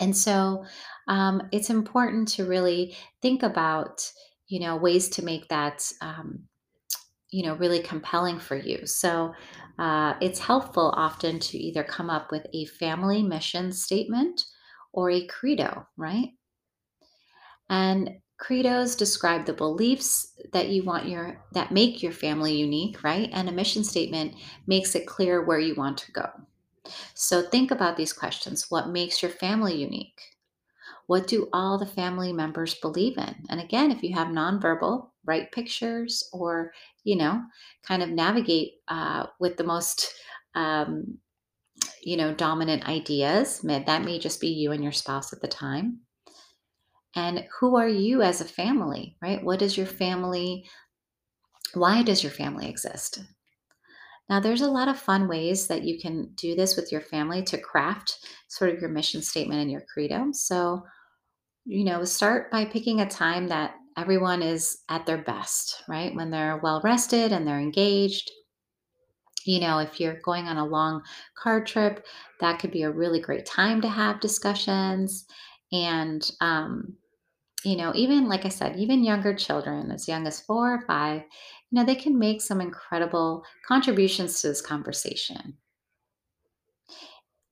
And 0.00 0.16
so 0.16 0.64
um, 1.08 1.42
it's 1.52 1.70
important 1.70 2.28
to 2.28 2.46
really 2.46 2.96
think 3.22 3.42
about 3.42 4.10
you 4.48 4.60
know 4.60 4.76
ways 4.76 5.08
to 5.10 5.24
make 5.24 5.48
that 5.48 5.90
um, 6.00 6.44
you 7.30 7.44
know 7.44 7.54
really 7.56 7.80
compelling 7.80 8.38
for 8.38 8.56
you. 8.56 8.86
So 8.86 9.32
uh, 9.78 10.14
it's 10.20 10.38
helpful 10.38 10.92
often 10.96 11.38
to 11.38 11.58
either 11.58 11.84
come 11.84 12.10
up 12.10 12.30
with 12.30 12.46
a 12.52 12.66
family 12.66 13.22
mission 13.22 13.72
statement 13.72 14.42
or 14.92 15.10
a 15.10 15.26
credo 15.26 15.86
right? 15.96 16.28
And 17.68 18.10
credos 18.38 18.96
describe 18.96 19.46
the 19.46 19.52
beliefs 19.52 20.34
that 20.52 20.68
you 20.68 20.82
want 20.82 21.08
your 21.08 21.42
that 21.52 21.72
make 21.72 22.02
your 22.02 22.12
family 22.12 22.54
unique 22.56 23.02
right? 23.02 23.30
And 23.32 23.48
a 23.48 23.52
mission 23.52 23.84
statement 23.84 24.34
makes 24.66 24.94
it 24.94 25.06
clear 25.06 25.44
where 25.44 25.58
you 25.58 25.74
want 25.74 25.98
to 25.98 26.12
go. 26.12 26.28
So 27.14 27.42
think 27.42 27.70
about 27.70 27.96
these 27.96 28.12
questions. 28.12 28.66
What 28.70 28.90
makes 28.90 29.22
your 29.22 29.30
family 29.30 29.76
unique? 29.76 30.20
What 31.06 31.26
do 31.26 31.48
all 31.52 31.78
the 31.78 31.86
family 31.86 32.32
members 32.32 32.74
believe 32.74 33.16
in? 33.16 33.34
And 33.48 33.60
again 33.60 33.90
if 33.90 34.02
you 34.02 34.14
have 34.14 34.28
nonverbal 34.28 35.08
write 35.24 35.52
pictures 35.52 36.28
or 36.32 36.72
you 37.04 37.16
know 37.16 37.42
kind 37.82 38.02
of 38.02 38.10
navigate 38.10 38.74
uh, 38.88 39.26
with 39.40 39.56
the 39.56 39.64
most 39.64 40.14
um, 40.54 41.18
you 42.02 42.16
know 42.16 42.34
dominant 42.34 42.88
ideas. 42.88 43.60
That 43.60 44.04
may 44.04 44.18
just 44.18 44.40
be 44.40 44.48
you 44.48 44.72
and 44.72 44.82
your 44.82 44.92
spouse 44.92 45.32
at 45.32 45.40
the 45.40 45.48
time 45.48 46.00
and 47.16 47.46
who 47.58 47.76
are 47.76 47.88
you 47.88 48.22
as 48.22 48.40
a 48.40 48.44
family, 48.44 49.16
right? 49.22 49.42
What 49.42 49.62
is 49.62 49.76
your 49.76 49.86
family? 49.86 50.68
Why 51.74 52.02
does 52.02 52.22
your 52.22 52.32
family 52.32 52.68
exist? 52.68 53.20
Now, 54.28 54.40
there's 54.40 54.60
a 54.60 54.70
lot 54.70 54.88
of 54.88 54.98
fun 54.98 55.28
ways 55.28 55.68
that 55.68 55.84
you 55.84 55.98
can 56.00 56.32
do 56.34 56.54
this 56.54 56.76
with 56.76 56.90
your 56.90 57.00
family 57.00 57.42
to 57.44 57.58
craft 57.58 58.18
sort 58.48 58.70
of 58.70 58.80
your 58.80 58.90
mission 58.90 59.22
statement 59.22 59.62
and 59.62 59.70
your 59.70 59.84
credo. 59.92 60.28
So, 60.32 60.82
you 61.64 61.84
know, 61.84 62.04
start 62.04 62.50
by 62.50 62.64
picking 62.64 63.00
a 63.00 63.08
time 63.08 63.48
that 63.48 63.74
everyone 63.96 64.42
is 64.42 64.78
at 64.88 65.06
their 65.06 65.22
best, 65.22 65.82
right? 65.88 66.14
When 66.14 66.30
they're 66.30 66.60
well 66.62 66.80
rested 66.82 67.32
and 67.32 67.46
they're 67.46 67.60
engaged. 67.60 68.30
You 69.44 69.60
know, 69.60 69.78
if 69.78 70.00
you're 70.00 70.20
going 70.22 70.46
on 70.46 70.56
a 70.56 70.66
long 70.66 71.02
car 71.36 71.64
trip, 71.64 72.04
that 72.40 72.58
could 72.58 72.72
be 72.72 72.82
a 72.82 72.90
really 72.90 73.20
great 73.20 73.46
time 73.46 73.80
to 73.80 73.88
have 73.88 74.20
discussions. 74.20 75.24
And, 75.72 76.28
um, 76.40 76.96
you 77.64 77.76
know, 77.76 77.92
even 77.94 78.28
like 78.28 78.44
I 78.44 78.50
said, 78.50 78.76
even 78.76 79.02
younger 79.02 79.34
children, 79.34 79.90
as 79.90 80.08
young 80.08 80.26
as 80.26 80.40
four 80.40 80.74
or 80.74 80.82
five, 80.86 81.22
you 81.70 81.78
know, 81.78 81.84
they 81.84 81.94
can 81.94 82.18
make 82.18 82.40
some 82.40 82.60
incredible 82.60 83.44
contributions 83.66 84.40
to 84.40 84.48
this 84.48 84.60
conversation. 84.60 85.56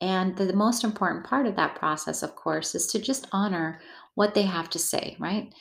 And 0.00 0.37
the, 0.37 0.52
most 0.52 0.84
important 0.84 1.25
part 1.25 1.46
of 1.46 1.56
that 1.56 1.76
process, 1.76 2.23
of 2.23 2.37
course, 2.37 2.75
is 2.75 2.87
to 2.88 2.99
just 2.99 3.26
honor 3.32 3.80
what 4.14 4.34
they 4.34 4.42
have 4.42 4.68
to 4.70 4.78
say, 4.78 5.16
right? 5.18 5.52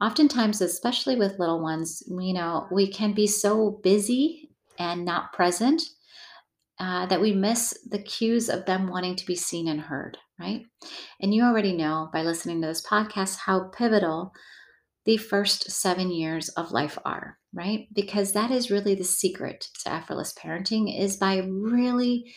Oftentimes, 0.00 0.60
especially 0.60 1.16
with 1.16 1.38
little 1.38 1.62
ones, 1.62 2.02
you 2.08 2.34
know, 2.34 2.66
we 2.72 2.88
can 2.90 3.12
be 3.12 3.26
so 3.26 3.78
busy 3.82 4.50
and 4.78 5.04
not 5.04 5.32
present 5.32 5.80
uh, 6.80 7.06
that 7.06 7.20
we 7.20 7.32
miss 7.32 7.78
the 7.88 8.02
cues 8.02 8.48
of 8.48 8.66
them 8.66 8.88
wanting 8.88 9.14
to 9.16 9.26
be 9.26 9.36
seen 9.36 9.68
and 9.68 9.80
heard, 9.80 10.18
right? 10.38 10.62
And 11.20 11.34
you 11.34 11.44
already 11.44 11.72
know 11.72 12.08
by 12.12 12.22
listening 12.22 12.60
to 12.60 12.68
this 12.68 12.84
podcast 12.84 13.36
how 13.36 13.68
pivotal 13.68 14.32
the 15.04 15.16
first 15.16 15.70
seven 15.70 16.10
years 16.10 16.48
of 16.50 16.72
life 16.72 16.98
are, 17.04 17.38
right? 17.52 17.86
Because 17.92 18.32
that 18.32 18.50
is 18.50 18.70
really 18.70 18.94
the 18.94 19.04
secret 19.04 19.68
to 19.82 19.92
effortless 19.92 20.32
parenting 20.32 20.98
is 20.98 21.16
by 21.16 21.38
really 21.38 22.32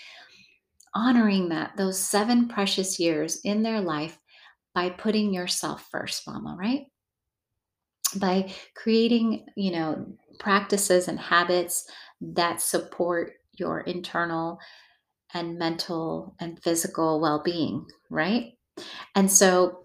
honoring 0.93 1.49
that 1.49 1.77
those 1.77 1.97
seven 1.97 2.47
precious 2.47 2.99
years 2.99 3.39
in 3.43 3.63
their 3.63 3.81
life 3.81 4.17
by 4.73 4.89
putting 4.89 5.33
yourself 5.33 5.87
first, 5.89 6.23
mama, 6.27 6.55
right? 6.59 6.85
By 8.17 8.53
creating, 8.75 9.45
you 9.55 9.71
know, 9.71 10.05
practices 10.39 11.07
and 11.07 11.19
habits 11.19 11.85
that 12.21 12.61
support 12.61 13.33
your 13.53 13.81
internal 13.81 14.59
and 15.33 15.57
mental 15.57 16.35
and 16.39 16.61
physical 16.61 17.19
well 17.19 17.41
being, 17.43 17.85
right? 18.09 18.53
And 19.15 19.31
so, 19.31 19.83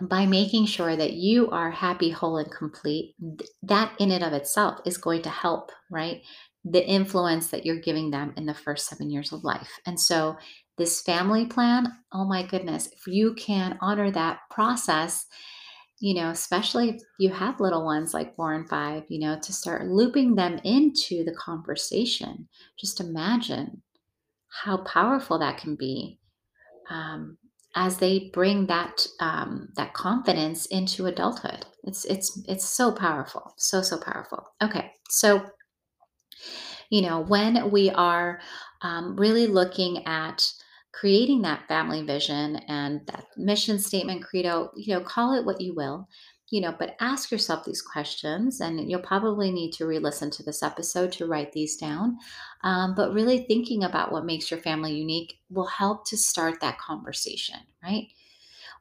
by 0.00 0.26
making 0.26 0.66
sure 0.66 0.94
that 0.94 1.14
you 1.14 1.50
are 1.50 1.72
happy, 1.72 2.10
whole, 2.10 2.38
and 2.38 2.50
complete, 2.52 3.16
that 3.62 3.92
in 3.98 4.12
and 4.12 4.22
of 4.22 4.32
itself 4.32 4.78
is 4.86 4.96
going 4.96 5.22
to 5.22 5.28
help, 5.28 5.72
right? 5.90 6.22
The 6.64 6.86
influence 6.86 7.48
that 7.48 7.66
you're 7.66 7.80
giving 7.80 8.10
them 8.10 8.32
in 8.36 8.46
the 8.46 8.54
first 8.54 8.86
seven 8.86 9.10
years 9.10 9.32
of 9.32 9.42
life. 9.42 9.70
And 9.86 9.98
so, 9.98 10.36
this 10.76 11.02
family 11.02 11.46
plan, 11.46 11.88
oh 12.12 12.24
my 12.24 12.46
goodness, 12.46 12.86
if 12.86 13.06
you 13.08 13.34
can 13.34 13.76
honor 13.80 14.12
that 14.12 14.38
process 14.50 15.26
you 16.00 16.14
know, 16.14 16.30
especially 16.30 16.90
if 16.90 17.02
you 17.18 17.30
have 17.30 17.60
little 17.60 17.84
ones 17.84 18.14
like 18.14 18.36
four 18.36 18.54
and 18.54 18.68
five, 18.68 19.02
you 19.08 19.18
know, 19.18 19.38
to 19.40 19.52
start 19.52 19.88
looping 19.88 20.34
them 20.34 20.60
into 20.64 21.24
the 21.24 21.34
conversation. 21.34 22.48
Just 22.78 23.00
imagine 23.00 23.82
how 24.48 24.78
powerful 24.78 25.38
that 25.38 25.58
can 25.58 25.76
be 25.76 26.18
um, 26.90 27.38
as 27.74 27.98
they 27.98 28.30
bring 28.32 28.66
that 28.66 29.06
um, 29.20 29.68
that 29.76 29.94
confidence 29.94 30.66
into 30.66 31.06
adulthood. 31.06 31.64
It's 31.84 32.04
it's 32.06 32.42
it's 32.48 32.68
so 32.68 32.92
powerful, 32.92 33.54
so 33.56 33.82
so 33.82 33.98
powerful. 33.98 34.44
Okay, 34.62 34.90
so 35.10 35.46
you 36.90 37.02
know 37.02 37.20
when 37.20 37.70
we 37.70 37.90
are 37.90 38.40
um, 38.82 39.16
really 39.16 39.46
looking 39.46 40.06
at 40.06 40.50
creating 40.92 41.42
that 41.42 41.68
family 41.68 42.02
vision 42.02 42.56
and 42.68 43.06
that 43.06 43.26
mission 43.36 43.78
statement 43.78 44.24
credo 44.24 44.70
you 44.74 44.94
know 44.94 45.00
call 45.00 45.34
it 45.34 45.44
what 45.44 45.60
you 45.60 45.74
will 45.74 46.08
you 46.50 46.60
know 46.60 46.74
but 46.78 46.96
ask 47.00 47.30
yourself 47.30 47.64
these 47.64 47.82
questions 47.82 48.60
and 48.60 48.90
you'll 48.90 49.00
probably 49.00 49.50
need 49.50 49.72
to 49.72 49.86
re-listen 49.86 50.30
to 50.30 50.42
this 50.42 50.62
episode 50.62 51.12
to 51.12 51.26
write 51.26 51.52
these 51.52 51.76
down 51.76 52.16
um, 52.64 52.94
but 52.94 53.12
really 53.12 53.40
thinking 53.40 53.84
about 53.84 54.12
what 54.12 54.24
makes 54.24 54.50
your 54.50 54.60
family 54.60 54.94
unique 54.94 55.38
will 55.50 55.66
help 55.66 56.06
to 56.06 56.16
start 56.16 56.60
that 56.60 56.78
conversation 56.78 57.60
right? 57.82 58.08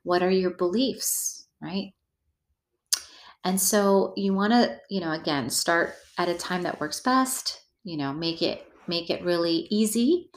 What 0.03 0.23
are 0.23 0.31
your 0.31 0.51
beliefs 0.51 1.47
right? 1.61 1.93
And 3.43 3.59
so 3.59 4.13
you 4.15 4.33
want 4.33 4.53
to 4.53 4.79
you 4.89 5.01
know 5.01 5.11
again 5.11 5.49
start 5.49 5.95
at 6.17 6.29
a 6.29 6.35
time 6.35 6.63
that 6.63 6.79
works 6.79 6.99
best 6.99 7.61
you 7.83 7.97
know 7.97 8.13
make 8.13 8.41
it 8.41 8.67
make 8.87 9.09
it 9.09 9.23
really 9.23 9.67
easy 9.69 10.29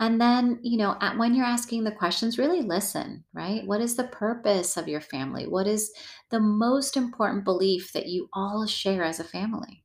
and 0.00 0.20
then, 0.20 0.60
you 0.62 0.78
know, 0.78 0.96
at, 1.00 1.18
when 1.18 1.34
you're 1.34 1.44
asking 1.44 1.84
the 1.84 1.92
questions, 1.92 2.38
really 2.38 2.62
listen, 2.62 3.24
right? 3.32 3.66
What 3.66 3.80
is 3.80 3.96
the 3.96 4.04
purpose 4.04 4.76
of 4.76 4.88
your 4.88 5.00
family? 5.00 5.46
What 5.46 5.66
is 5.66 5.92
the 6.30 6.40
most 6.40 6.96
important 6.96 7.44
belief 7.44 7.92
that 7.92 8.06
you 8.06 8.28
all 8.32 8.66
share 8.66 9.02
as 9.02 9.18
a 9.18 9.24
family? 9.24 9.84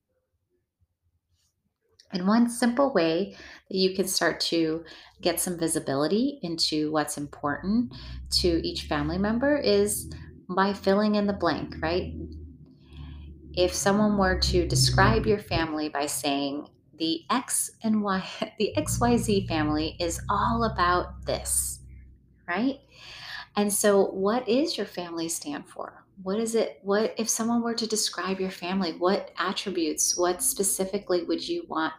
And 2.11 2.27
one 2.27 2.47
simple 2.47 2.93
way 2.93 3.35
that 3.69 3.77
you 3.77 3.95
can 3.95 4.07
start 4.07 4.39
to 4.41 4.83
get 5.21 5.39
some 5.39 5.57
visibility 5.57 6.39
into 6.43 6.91
what's 6.91 7.17
important 7.17 7.91
to 8.41 8.67
each 8.67 8.83
family 8.83 9.17
member 9.17 9.57
is 9.57 10.11
by 10.47 10.73
filling 10.73 11.15
in 11.15 11.25
the 11.25 11.33
blank, 11.33 11.73
right? 11.81 12.13
if 13.55 13.73
someone 13.73 14.17
were 14.17 14.39
to 14.39 14.67
describe 14.67 15.25
your 15.25 15.39
family 15.39 15.89
by 15.89 16.05
saying 16.05 16.67
the 16.97 17.21
X 17.29 17.71
and 17.83 18.01
Y, 18.01 18.23
the 18.59 18.73
XYZ 18.77 19.47
family 19.47 19.95
is 19.99 20.21
all 20.29 20.63
about 20.71 21.25
this, 21.25 21.79
right? 22.47 22.79
And 23.55 23.71
so, 23.71 24.05
what 24.05 24.47
is 24.47 24.77
your 24.77 24.85
family 24.85 25.29
stand 25.29 25.67
for? 25.67 26.05
What 26.21 26.39
is 26.39 26.55
it? 26.55 26.79
What 26.83 27.13
if 27.17 27.29
someone 27.29 27.61
were 27.61 27.73
to 27.75 27.87
describe 27.87 28.39
your 28.39 28.51
family? 28.51 28.93
What 28.93 29.31
attributes, 29.37 30.17
what 30.17 30.41
specifically 30.41 31.23
would 31.23 31.47
you 31.47 31.65
want 31.67 31.93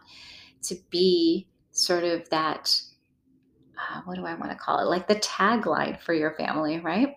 to 0.63 0.75
be 0.89 1.47
sort 1.71 2.03
of 2.03 2.29
that? 2.29 2.81
Uh, 3.77 4.01
what 4.05 4.15
do 4.15 4.25
I 4.25 4.35
want 4.35 4.51
to 4.51 4.57
call 4.57 4.79
it? 4.79 4.85
Like 4.85 5.07
the 5.07 5.15
tagline 5.15 5.99
for 6.01 6.13
your 6.13 6.35
family, 6.35 6.79
right? 6.79 7.15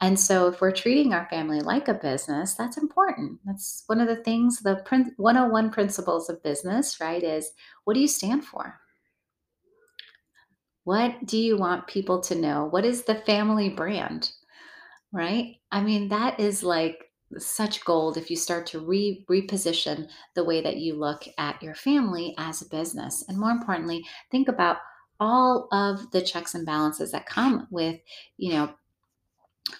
And 0.00 0.18
so, 0.18 0.46
if 0.46 0.60
we're 0.60 0.72
treating 0.72 1.12
our 1.12 1.28
family 1.28 1.60
like 1.60 1.88
a 1.88 1.94
business, 1.94 2.54
that's 2.54 2.76
important. 2.76 3.40
That's 3.44 3.82
one 3.86 4.00
of 4.00 4.06
the 4.06 4.22
things, 4.22 4.60
the 4.60 4.82
101 5.16 5.70
principles 5.70 6.30
of 6.30 6.42
business, 6.42 7.00
right? 7.00 7.22
Is 7.22 7.50
what 7.84 7.94
do 7.94 8.00
you 8.00 8.08
stand 8.08 8.44
for? 8.44 8.78
What 10.84 11.26
do 11.26 11.36
you 11.36 11.56
want 11.56 11.86
people 11.86 12.20
to 12.22 12.34
know? 12.34 12.66
What 12.66 12.84
is 12.84 13.04
the 13.04 13.16
family 13.16 13.68
brand? 13.68 14.30
Right? 15.12 15.56
I 15.72 15.82
mean, 15.82 16.08
that 16.08 16.38
is 16.38 16.62
like 16.62 17.08
such 17.36 17.84
gold 17.84 18.16
if 18.16 18.30
you 18.30 18.36
start 18.36 18.66
to 18.66 18.80
re- 18.80 19.24
reposition 19.28 20.08
the 20.34 20.44
way 20.44 20.60
that 20.60 20.76
you 20.76 20.94
look 20.94 21.24
at 21.38 21.62
your 21.62 21.74
family 21.74 22.34
as 22.38 22.62
a 22.62 22.68
business. 22.68 23.24
And 23.28 23.38
more 23.38 23.50
importantly, 23.50 24.04
think 24.30 24.48
about 24.48 24.78
all 25.20 25.68
of 25.72 26.10
the 26.10 26.22
checks 26.22 26.54
and 26.54 26.64
balances 26.64 27.12
that 27.12 27.26
come 27.26 27.66
with, 27.70 28.00
you 28.36 28.52
know, 28.52 28.72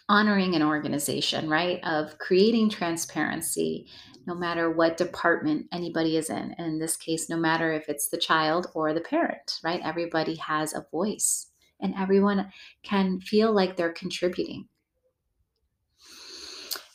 honoring 0.09 0.54
an 0.54 0.62
organization, 0.62 1.49
right? 1.49 1.80
Of 1.85 2.18
creating 2.18 2.71
transparency, 2.71 3.87
no 4.26 4.35
matter 4.35 4.71
what 4.71 4.97
department 4.97 5.66
anybody 5.73 6.16
is 6.16 6.30
in. 6.30 6.54
And 6.59 6.66
in 6.66 6.78
this 6.78 6.97
case, 6.97 7.28
no 7.28 7.37
matter 7.37 7.73
if 7.73 7.88
it's 7.88 8.09
the 8.09 8.18
child 8.18 8.68
or 8.75 8.92
the 8.92 9.00
parent, 9.00 9.59
right? 9.64 9.80
Everybody 9.83 10.35
has 10.37 10.75
a 10.75 10.87
voice 10.90 11.47
and 11.80 11.95
everyone 11.99 12.50
can 12.83 13.21
feel 13.21 13.52
like 13.52 13.76
they're 13.76 13.92
contributing. 13.92 14.68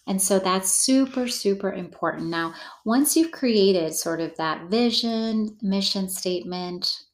And 0.05 0.21
so 0.21 0.37
that's 0.37 0.71
super, 0.71 1.27
super 1.27 1.71
important. 1.71 2.27
Now, 2.27 2.53
once 2.85 3.15
you've 3.15 3.31
created 3.31 3.93
sort 3.93 4.19
of 4.19 4.35
that 4.35 4.69
vision, 4.69 5.57
mission 5.61 6.09
statement, 6.09 7.05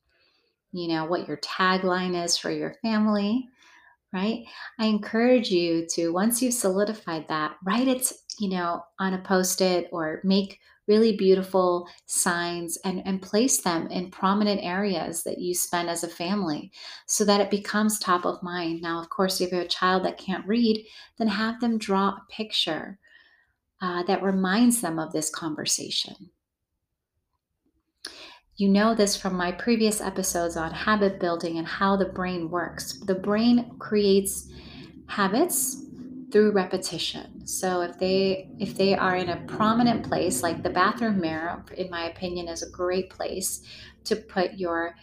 you 0.71 0.87
know, 0.87 1.05
what 1.05 1.27
your 1.27 1.37
tagline 1.37 2.21
is 2.23 2.35
for 2.35 2.49
your 2.49 2.73
family, 2.81 3.47
right? 4.13 4.43
I 4.79 4.85
encourage 4.85 5.51
you 5.51 5.85
to, 5.91 6.09
once 6.09 6.41
you've 6.41 6.53
solidified 6.53 7.27
that, 7.27 7.55
write 7.63 7.87
it, 7.87 8.11
you 8.39 8.49
know, 8.49 8.83
on 8.99 9.13
a 9.13 9.19
post 9.19 9.61
it 9.61 9.87
or 9.91 10.21
make 10.23 10.59
really 10.87 11.15
beautiful 11.15 11.87
signs 12.07 12.77
and, 12.83 13.03
and 13.05 13.21
place 13.21 13.61
them 13.61 13.87
in 13.87 14.09
prominent 14.09 14.59
areas 14.63 15.23
that 15.23 15.37
you 15.37 15.53
spend 15.53 15.87
as 15.87 16.03
a 16.03 16.07
family 16.07 16.71
so 17.05 17.23
that 17.23 17.39
it 17.39 17.51
becomes 17.51 17.99
top 17.99 18.25
of 18.25 18.41
mind. 18.41 18.81
Now, 18.81 18.99
of 18.99 19.09
course, 19.09 19.39
if 19.39 19.51
you 19.51 19.57
have 19.57 19.67
a 19.67 19.69
child 19.69 20.03
that 20.05 20.17
can't 20.17 20.47
read, 20.47 20.83
then 21.19 21.27
have 21.27 21.61
them 21.61 21.77
draw 21.77 22.09
a 22.09 22.25
picture 22.31 22.97
uh, 23.81 24.01
that 24.03 24.23
reminds 24.23 24.81
them 24.81 24.97
of 24.97 25.13
this 25.13 25.29
conversation. 25.29 26.31
You 28.59 28.67
know 28.67 28.93
this 28.93 29.15
from 29.15 29.37
my 29.37 29.53
previous 29.53 30.01
episodes 30.01 30.57
on 30.57 30.71
habit 30.71 31.17
building 31.17 31.59
and 31.59 31.65
how 31.65 31.95
the 31.95 32.09
brain 32.09 32.49
works. 32.49 32.99
The 33.05 33.15
brain 33.15 33.77
creates 33.79 34.51
habits 35.07 35.85
through 36.29 36.51
repetition. 36.51 37.47
So 37.47 37.79
if 37.79 37.97
they 37.97 38.49
if 38.59 38.75
they 38.75 38.95
are 38.95 39.15
in 39.15 39.29
a 39.29 39.45
prominent 39.45 40.05
place 40.05 40.43
like 40.43 40.61
the 40.61 40.69
bathroom 40.71 41.21
mirror 41.21 41.63
in 41.77 41.89
my 41.89 42.09
opinion 42.09 42.49
is 42.49 42.61
a 42.61 42.69
great 42.69 43.09
place 43.09 43.61
to 44.03 44.17
put 44.17 44.55
your 44.55 44.93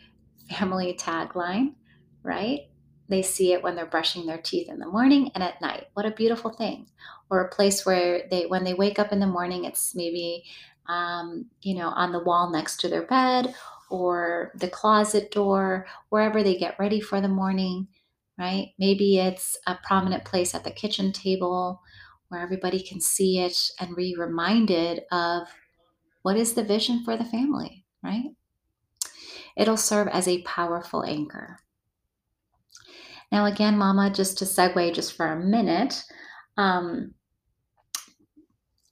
family 0.51 0.95
tagline, 1.01 1.77
right? 2.23 2.69
They 3.09 3.23
see 3.23 3.55
it 3.55 3.63
when 3.63 3.75
they're 3.75 3.87
brushing 3.87 4.27
their 4.27 4.37
teeth 4.37 4.69
in 4.69 4.79
the 4.79 4.87
morning 4.87 5.31
and 5.35 5.43
at 5.43 5.63
night. 5.63 5.87
What 5.95 6.05
a 6.05 6.11
beautiful 6.11 6.51
thing. 6.51 6.89
Or 7.31 7.41
a 7.41 7.49
place 7.49 7.87
where 7.87 8.29
they 8.31 8.45
when 8.45 8.65
they 8.65 8.75
wake 8.75 8.99
up 8.99 9.13
in 9.13 9.21
the 9.21 9.27
morning 9.27 9.65
it's 9.65 9.95
maybe 9.95 10.45
um, 10.89 11.47
you 11.63 11.75
know, 11.75 11.89
on 11.89 12.13
the 12.13 12.23
wall 12.23 12.51
next 12.51 12.79
to 12.81 12.89
their 12.89 13.07
bed 13.07 13.55
or 13.91 14.53
the 14.55 14.69
closet 14.69 15.31
door, 15.31 15.87
wherever 16.09 16.43
they 16.43 16.57
get 16.57 16.79
ready 16.79 17.01
for 17.01 17.21
the 17.21 17.29
morning, 17.29 17.89
right? 18.39 18.73
Maybe 18.79 19.19
it's 19.19 19.57
a 19.67 19.79
prominent 19.83 20.25
place 20.25 20.55
at 20.55 20.65
the 20.65 20.71
kitchen 20.71 21.13
table 21.13 21.81
where 22.29 22.41
everybody 22.41 22.83
can 22.83 23.01
see 23.01 23.39
it 23.41 23.71
and 23.81 23.95
be 23.95 24.17
reminded 24.19 25.03
of 25.13 25.49
what 26.23 26.37
is 26.37 26.55
the 26.55 26.65
vision 26.65 27.05
for 27.05 27.17
the 27.17 27.25
family, 27.25 27.85
right? 28.03 28.31
It'll 29.57 29.77
serve 29.77 30.09
as 30.09 30.27
a 30.27 30.43
powerful 30.43 31.05
anchor. 31.05 31.61
Now, 33.31 33.47
again, 33.47 33.79
Mama, 33.79 34.11
just 34.11 34.39
to 34.39 34.45
segue 34.45 34.95
just 34.95 35.17
for 35.17 35.27
a 35.27 35.39
minute, 35.39 36.05
um, 36.57 37.15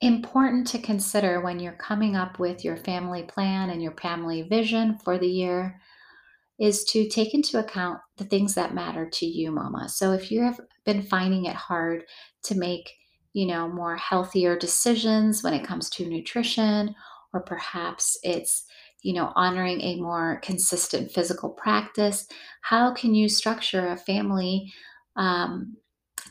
important 0.04 0.66
to 0.68 0.78
consider 0.78 1.40
when 1.40 1.60
you're 1.60 1.72
coming 1.72 2.16
up 2.16 2.38
with 2.38 2.64
your 2.64 2.76
family 2.76 3.22
plan 3.22 3.70
and 3.70 3.82
your 3.82 3.94
family 4.00 4.42
vision 4.42 4.98
for 5.04 5.18
the 5.18 5.28
year 5.28 5.80
is 6.58 6.84
to 6.84 7.08
take 7.08 7.34
into 7.34 7.58
account 7.58 7.98
the 8.16 8.24
things 8.24 8.54
that 8.54 8.74
matter 8.74 9.08
to 9.10 9.26
you, 9.26 9.50
mama. 9.50 9.88
So 9.88 10.12
if 10.12 10.30
you 10.30 10.42
have 10.42 10.60
been 10.86 11.02
finding 11.02 11.46
it 11.46 11.56
hard 11.56 12.04
to 12.44 12.54
make, 12.54 12.92
you 13.32 13.46
know, 13.46 13.68
more 13.68 13.96
healthier 13.96 14.56
decisions 14.56 15.42
when 15.42 15.54
it 15.54 15.66
comes 15.66 15.90
to 15.90 16.08
nutrition, 16.08 16.94
or 17.32 17.40
perhaps 17.40 18.16
it's, 18.22 18.64
you 19.02 19.12
know, 19.12 19.32
honoring 19.34 19.80
a 19.80 19.96
more 19.96 20.40
consistent 20.42 21.10
physical 21.10 21.50
practice, 21.50 22.28
how 22.62 22.92
can 22.92 23.14
you 23.14 23.28
structure 23.28 23.88
a 23.88 23.96
family 23.96 24.72
um, 25.16 25.76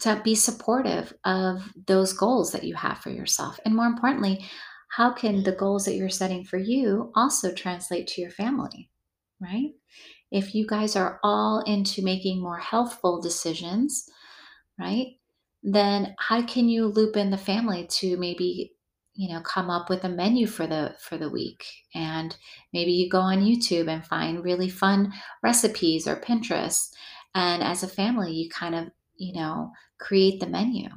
to 0.04 0.22
be 0.24 0.36
supportive 0.36 1.14
of 1.26 1.72
those 1.88 2.14
goals 2.14 2.52
that 2.52 2.64
you 2.64 2.76
have 2.76 3.00
for 3.00 3.10
yourself. 3.10 3.60
And 3.66 3.76
more 3.76 3.86
importantly, 3.86 4.46
how 4.90 5.12
can 5.12 5.44
the 5.44 5.54
goals 5.54 5.86
that 5.86 5.96
you're 5.96 6.10
setting 6.10 6.44
for 6.44 6.58
you 6.58 7.12
also 7.16 7.54
translate 7.54 8.08
to 8.08 8.22
your 8.22 8.30
family, 8.30 8.90
right? 9.42 9.72
If 10.32 10.54
you 10.54 10.68
guys 10.68 10.96
are 10.96 11.20
all 11.24 11.62
into 11.66 12.04
making 12.04 12.42
more 12.42 12.58
healthful 12.58 13.22
decisions, 13.22 14.06
right? 14.80 15.08
Then 15.64 16.16
how 16.20 16.46
can 16.46 16.70
you 16.70 16.88
loop 16.88 17.16
in 17.16 17.32
the 17.32 17.38
family 17.38 17.88
to 18.00 18.18
maybe 18.18 18.74
you 19.16 19.32
know 19.32 19.42
come 19.42 19.70
up 19.70 19.90
with 19.90 20.04
a 20.04 20.10
menu 20.10 20.48
for 20.48 20.66
the 20.66 20.96
for 21.00 21.18
the 21.18 21.30
week 21.30 21.64
and 21.94 22.36
maybe 22.74 22.92
you 22.92 23.08
go 23.08 23.20
on 23.20 23.44
youtube 23.44 23.88
and 23.88 24.04
find 24.04 24.44
really 24.44 24.70
fun 24.70 25.14
recipes 25.44 26.08
or 26.08 26.16
pinterest 26.16 26.90
and 27.36 27.62
as 27.62 27.84
a 27.84 27.88
family 27.88 28.34
you 28.34 28.50
kind 28.50 28.74
of 28.74 28.88
you 29.16 29.34
know, 29.34 29.72
create 30.00 30.40
the 30.40 30.48
menu. 30.48 30.90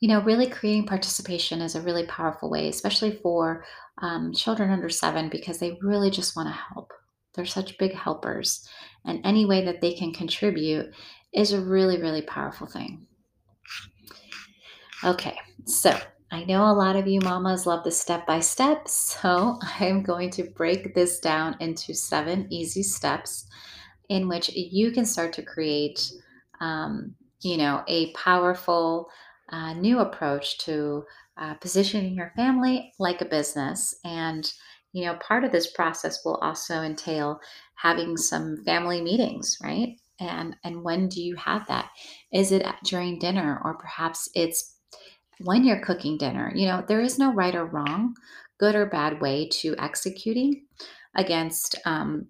You 0.00 0.08
know, 0.08 0.20
really 0.22 0.48
creating 0.48 0.86
participation 0.86 1.60
is 1.60 1.76
a 1.76 1.80
really 1.80 2.06
powerful 2.06 2.50
way, 2.50 2.68
especially 2.68 3.20
for 3.22 3.64
um, 3.98 4.32
children 4.32 4.70
under 4.70 4.88
seven, 4.88 5.28
because 5.28 5.58
they 5.58 5.78
really 5.80 6.10
just 6.10 6.34
want 6.34 6.48
to 6.48 6.60
help. 6.74 6.92
They're 7.34 7.46
such 7.46 7.78
big 7.78 7.94
helpers. 7.94 8.68
And 9.04 9.24
any 9.24 9.46
way 9.46 9.64
that 9.64 9.80
they 9.80 9.94
can 9.94 10.12
contribute 10.12 10.92
is 11.32 11.52
a 11.52 11.60
really, 11.60 12.00
really 12.00 12.22
powerful 12.22 12.66
thing. 12.66 13.06
Okay, 15.04 15.36
so 15.66 15.96
I 16.30 16.44
know 16.44 16.64
a 16.64 16.72
lot 16.72 16.96
of 16.96 17.06
you 17.06 17.20
mamas 17.20 17.66
love 17.66 17.84
the 17.84 17.90
step 17.90 18.26
by 18.26 18.40
step, 18.40 18.88
so 18.88 19.58
I'm 19.78 20.02
going 20.02 20.30
to 20.30 20.44
break 20.44 20.94
this 20.94 21.18
down 21.20 21.56
into 21.60 21.94
seven 21.94 22.46
easy 22.50 22.82
steps 22.82 23.46
in 24.08 24.28
which 24.28 24.50
you 24.50 24.90
can 24.90 25.06
start 25.06 25.32
to 25.34 25.42
create, 25.42 26.12
um, 26.60 27.14
you 27.40 27.56
know, 27.56 27.82
a 27.88 28.12
powerful 28.12 29.08
uh, 29.50 29.74
new 29.74 29.98
approach 29.98 30.58
to 30.58 31.04
uh, 31.36 31.54
positioning 31.54 32.14
your 32.14 32.32
family 32.36 32.92
like 32.98 33.20
a 33.20 33.26
business. 33.26 33.94
And, 34.04 34.50
you 34.92 35.04
know, 35.04 35.14
part 35.16 35.44
of 35.44 35.52
this 35.52 35.72
process 35.72 36.24
will 36.24 36.36
also 36.36 36.82
entail 36.82 37.40
having 37.74 38.16
some 38.16 38.62
family 38.64 39.00
meetings, 39.00 39.58
right? 39.62 39.96
And 40.20 40.56
and 40.62 40.84
when 40.84 41.08
do 41.08 41.22
you 41.22 41.34
have 41.36 41.66
that? 41.66 41.90
Is 42.32 42.52
it 42.52 42.64
during 42.84 43.18
dinner 43.18 43.60
or 43.64 43.74
perhaps 43.74 44.28
it's 44.34 44.76
when 45.40 45.64
you're 45.64 45.84
cooking 45.84 46.16
dinner? 46.16 46.52
You 46.54 46.66
know, 46.66 46.84
there 46.86 47.00
is 47.00 47.18
no 47.18 47.32
right 47.32 47.54
or 47.54 47.64
wrong, 47.64 48.14
good 48.58 48.74
or 48.74 48.86
bad 48.86 49.20
way 49.20 49.48
to 49.48 49.74
executing 49.78 50.66
against 51.16 51.76
um, 51.84 52.26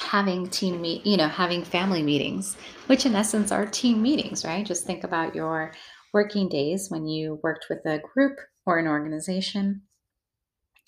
having 0.00 0.48
team 0.48 0.80
meet 0.80 1.04
you 1.06 1.16
know 1.16 1.28
having 1.28 1.64
family 1.64 2.02
meetings 2.02 2.56
which 2.86 3.06
in 3.06 3.14
essence 3.14 3.50
are 3.50 3.66
team 3.66 4.02
meetings 4.02 4.44
right? 4.44 4.66
Just 4.66 4.86
think 4.86 5.04
about 5.04 5.34
your 5.34 5.72
working 6.12 6.48
days 6.48 6.88
when 6.90 7.06
you 7.06 7.40
worked 7.42 7.66
with 7.68 7.84
a 7.86 8.00
group 8.14 8.38
or 8.64 8.78
an 8.78 8.86
organization. 8.86 9.82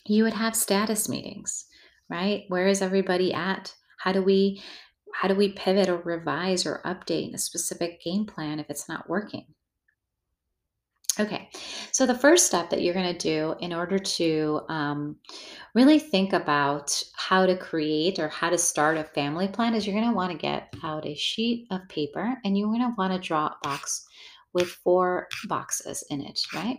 You 0.06 0.24
would 0.24 0.34
have 0.34 0.56
status 0.56 1.08
meetings 1.08 1.66
right? 2.10 2.44
Where 2.48 2.66
is 2.66 2.82
everybody 2.82 3.32
at? 3.34 3.74
How 3.98 4.12
do 4.12 4.22
we 4.22 4.62
how 5.14 5.28
do 5.28 5.34
we 5.34 5.52
pivot 5.52 5.88
or 5.88 5.96
revise 5.96 6.64
or 6.64 6.80
update 6.84 7.34
a 7.34 7.38
specific 7.38 8.00
game 8.02 8.24
plan 8.24 8.60
if 8.60 8.66
it's 8.70 8.88
not 8.88 9.08
working 9.08 9.46
Okay, 11.20 11.48
so 11.90 12.06
the 12.06 12.14
first 12.14 12.46
step 12.46 12.70
that 12.70 12.80
you're 12.80 12.94
going 12.94 13.12
to 13.12 13.18
do 13.18 13.56
in 13.60 13.72
order 13.72 13.98
to 13.98 14.60
um, 14.68 15.16
really 15.74 15.98
think 15.98 16.32
about 16.32 17.02
how 17.16 17.44
to 17.44 17.56
create 17.56 18.20
or 18.20 18.28
how 18.28 18.48
to 18.50 18.56
start 18.56 18.96
a 18.96 19.02
family 19.02 19.48
plan 19.48 19.74
is 19.74 19.84
you're 19.84 19.98
going 19.98 20.08
to 20.08 20.14
want 20.14 20.30
to 20.30 20.38
get 20.38 20.72
out 20.84 21.04
a 21.04 21.16
sheet 21.16 21.66
of 21.72 21.80
paper 21.88 22.36
and 22.44 22.56
you're 22.56 22.68
going 22.68 22.82
to 22.82 22.94
want 22.96 23.12
to 23.12 23.18
draw 23.18 23.46
a 23.46 23.56
box 23.64 24.06
with 24.52 24.68
four 24.68 25.26
boxes 25.48 26.04
in 26.10 26.20
it, 26.20 26.38
right? 26.54 26.78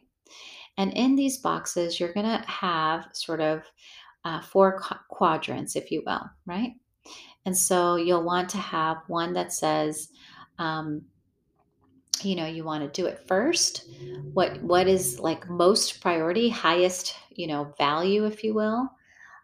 And 0.77 0.93
in 0.93 1.17
these 1.17 1.39
boxes, 1.39 1.99
you're 1.99 2.13
going 2.13 2.25
to 2.25 2.43
have 2.47 3.09
sort 3.11 3.41
of 3.41 3.63
uh, 4.23 4.41
four 4.41 4.79
qu- 4.79 4.95
quadrants, 5.09 5.75
if 5.75 5.91
you 5.91 6.01
will, 6.05 6.23
right? 6.45 6.71
And 7.45 7.57
so 7.57 7.97
you'll 7.97 8.23
want 8.23 8.47
to 8.49 8.57
have 8.57 8.97
one 9.07 9.33
that 9.33 9.51
says, 9.51 10.09
um, 10.59 11.01
you 12.23 12.35
know 12.35 12.45
you 12.45 12.63
want 12.63 12.81
to 12.83 13.01
do 13.01 13.07
it 13.07 13.25
first 13.27 13.85
what 14.33 14.61
what 14.61 14.87
is 14.87 15.19
like 15.19 15.49
most 15.49 16.01
priority 16.01 16.49
highest 16.49 17.15
you 17.31 17.47
know 17.47 17.73
value 17.77 18.25
if 18.25 18.43
you 18.43 18.53
will 18.53 18.89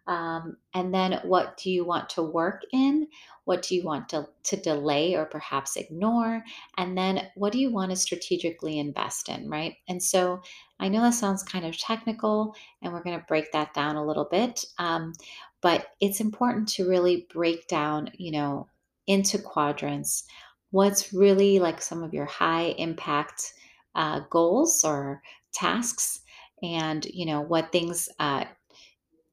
um, 0.08 0.58
and 0.74 0.94
then 0.94 1.20
what 1.24 1.58
do 1.58 1.72
you 1.72 1.84
want 1.84 2.10
to 2.12 2.22
work 2.22 2.62
in? 2.72 3.08
What 3.46 3.64
do 3.64 3.76
you 3.76 3.84
want 3.84 4.10
to, 4.10 4.28
to 4.44 4.56
delay 4.56 5.16
or 5.16 5.26
perhaps 5.26 5.78
ignore? 5.78 6.44
And 6.78 6.98
then 6.98 7.28
what 7.36 7.52
do 7.52 7.60
you 7.60 7.72
want 7.72 7.92
to 7.92 7.98
strategically 7.98 8.80
invest 8.80 9.30
in, 9.30 9.50
right? 9.50 9.76
And 9.88 10.02
so 10.02 10.42
I 10.80 10.90
know 10.90 11.02
that 11.02 11.16
sounds 11.16 11.44
kind 11.44 11.66
of 11.66 11.78
technical, 11.78 12.56
and 12.82 12.94
we're 12.94 13.04
going 13.04 13.20
to 13.20 13.26
break 13.28 13.52
that 13.54 13.74
down 13.74 13.96
a 13.96 14.06
little 14.06 14.28
bit. 14.30 14.64
Um, 14.78 15.14
but 15.62 15.88
it's 16.00 16.20
important 16.20 16.68
to 16.70 16.88
really 16.88 17.28
break 17.34 17.68
down, 17.68 18.12
you 18.14 18.32
know, 18.32 18.68
into 19.08 19.40
quadrants 19.40 20.26
what's 20.72 21.14
really 21.14 21.60
like 21.60 21.82
some 21.82 22.04
of 22.04 22.14
your 22.14 22.26
high 22.26 22.76
impact 22.78 23.54
uh, 23.96 24.22
goals 24.30 24.84
or 24.84 25.22
tasks 25.54 26.20
and 26.64 27.06
you 27.06 27.26
know 27.26 27.42
what 27.42 27.72
things 27.72 28.10
uh, 28.20 28.46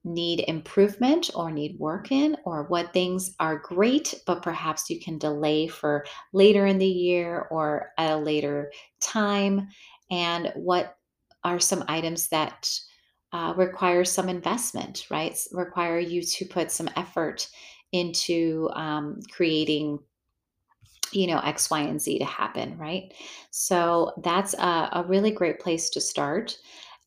need 0.04 0.44
improvement 0.48 1.30
or 1.34 1.50
need 1.50 1.78
work 1.78 2.10
in, 2.10 2.36
or 2.44 2.64
what 2.64 2.92
things 2.92 3.34
are 3.38 3.58
great, 3.58 4.14
but 4.26 4.42
perhaps 4.42 4.90
you 4.90 5.00
can 5.00 5.18
delay 5.18 5.68
for 5.68 6.04
later 6.32 6.66
in 6.66 6.78
the 6.78 6.86
year 6.86 7.46
or 7.50 7.90
at 7.98 8.10
a 8.10 8.16
later 8.16 8.72
time, 9.00 9.68
and 10.10 10.52
what 10.56 10.96
are 11.44 11.60
some 11.60 11.84
items 11.88 12.28
that 12.28 12.68
uh, 13.32 13.54
require 13.56 14.04
some 14.04 14.28
investment, 14.28 15.06
right? 15.10 15.38
Require 15.52 15.98
you 15.98 16.22
to 16.22 16.44
put 16.44 16.70
some 16.70 16.90
effort 16.96 17.48
into 17.92 18.68
um, 18.74 19.20
creating 19.30 19.98
you 21.12 21.26
know 21.26 21.40
x 21.40 21.70
y 21.70 21.80
and 21.80 22.00
z 22.00 22.18
to 22.18 22.24
happen 22.24 22.76
right? 22.78 23.12
So 23.50 24.12
that's 24.22 24.54
a, 24.54 24.88
a 24.92 25.04
really 25.06 25.30
great 25.30 25.60
place 25.60 25.90
to 25.90 26.00
start. 26.00 26.58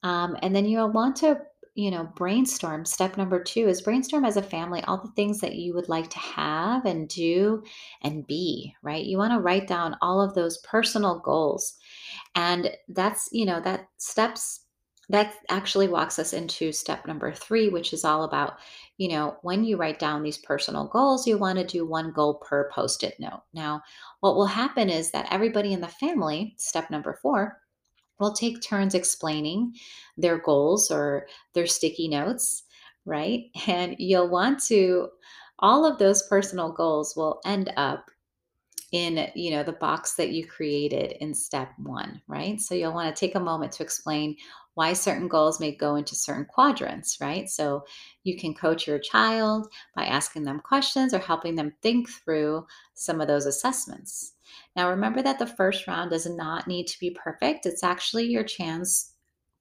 Um, 0.04 0.38
and 0.41 0.56
then 0.56 0.65
you'll 0.65 0.91
want 0.91 1.15
to 1.18 1.39
you 1.76 1.91
know 1.91 2.06
brainstorm. 2.15 2.86
Step 2.86 3.18
number 3.18 3.41
two 3.44 3.68
is 3.68 3.82
brainstorm 3.82 4.26
as 4.26 4.38
a 4.38 4.41
family 4.41 4.82
all 4.84 4.98
the 5.02 5.12
things 5.15 5.39
that 5.41 5.56
you 5.56 5.74
would 5.74 5.89
like 5.89 6.10
to 6.12 6.20
have 6.20 6.86
and 6.86 7.08
do 7.10 7.63
and 8.02 8.26
be 8.28 8.74
right? 8.84 9.06
You 9.06 9.18
want 9.18 9.34
to 9.34 9.39
write 9.39 9.68
down 9.68 9.98
all 10.02 10.22
of 10.22 10.36
those 10.36 10.58
personal 10.60 11.20
goals. 11.20 11.76
And 12.36 12.72
that's, 12.89 13.30
you 13.32 13.46
know, 13.46 13.62
that 13.62 13.88
steps 13.98 14.64
that 15.10 15.36
actually 15.50 15.88
walks 15.88 16.18
us 16.20 16.34
into 16.34 16.72
step 16.72 17.06
number 17.06 17.32
three, 17.32 17.70
which 17.70 17.94
is 17.94 18.04
all 18.04 18.24
about, 18.24 18.58
you 18.98 19.10
know, 19.10 19.38
when 19.41 19.63
you 19.63 19.78
write 19.78 20.00
down 20.00 20.24
these 20.24 20.38
personal 20.38 20.88
goals, 20.88 21.28
you 21.28 21.38
want 21.38 21.60
to 21.60 21.65
do 21.65 21.86
one 21.86 22.12
goal 22.12 22.36
per 22.36 22.70
post 22.72 23.04
it 23.04 23.20
note. 23.20 23.44
Now, 23.54 23.82
what 24.22 24.36
will 24.36 24.48
happen 24.48 24.89
is 24.89 25.12
that 25.12 25.28
everybody 25.32 25.74
in 25.74 25.82
the 25.82 25.88
family, 25.88 26.56
step 26.58 26.89
number 26.89 27.20
four, 27.22 27.60
will 28.20 28.34
take 28.34 28.62
turns 28.62 28.96
explaining 28.96 29.74
their 30.18 30.39
goals 30.39 30.89
or 30.89 31.28
their 31.54 31.68
sticky 31.68 32.08
notes, 32.08 32.63
right? 33.06 33.46
And 33.68 33.96
you'll 34.00 34.30
want 34.30 34.63
to, 34.65 35.10
all 35.60 35.86
of 35.86 36.00
those 36.00 36.24
personal 36.28 36.72
goals 36.72 37.15
will 37.15 37.41
end 37.46 37.72
up 37.78 38.06
in 38.91 39.30
you 39.36 39.52
know 39.52 39.63
the 39.63 39.74
box 39.74 40.13
that 40.13 40.30
you 40.30 40.46
created 40.46 41.13
in 41.20 41.34
step 41.34 41.70
one 41.80 42.22
right 42.28 42.62
so 42.62 42.76
you'll 42.76 42.94
want 42.94 43.13
to 43.13 43.20
take 43.20 43.36
a 43.36 43.39
moment 43.39 43.72
to 43.72 43.84
explain 43.84 44.36
why 44.76 44.94
certain 44.94 45.28
goals 45.28 45.60
may 45.60 45.76
go 45.76 45.96
into 45.96 46.16
certain 46.16 46.46
quadrants 46.46 47.18
right? 47.20 47.50
So 47.50 47.84
you 48.24 48.38
can 48.38 48.54
coach 48.54 48.88
your 48.88 49.00
child 49.00 49.68
by 49.96 50.06
asking 50.06 50.44
them 50.44 50.60
questions 50.60 51.14
or 51.14 51.20
helping 51.20 51.56
them 51.56 51.74
think 51.82 52.10
through 52.10 52.68
some 52.94 53.20
of 53.20 53.28
those 53.28 53.46
assessments. 53.46 54.34
Now 54.76 54.90
remember 54.90 55.22
that 55.24 55.40
the 55.40 55.48
first 55.48 55.88
round 55.88 56.12
does 56.12 56.28
not 56.28 56.68
need 56.68 56.88
to 56.88 57.00
be 57.00 57.10
perfect. 57.12 57.66
It's 57.66 57.84
actually 57.84 58.26
your 58.26 58.44
chance 58.44 59.14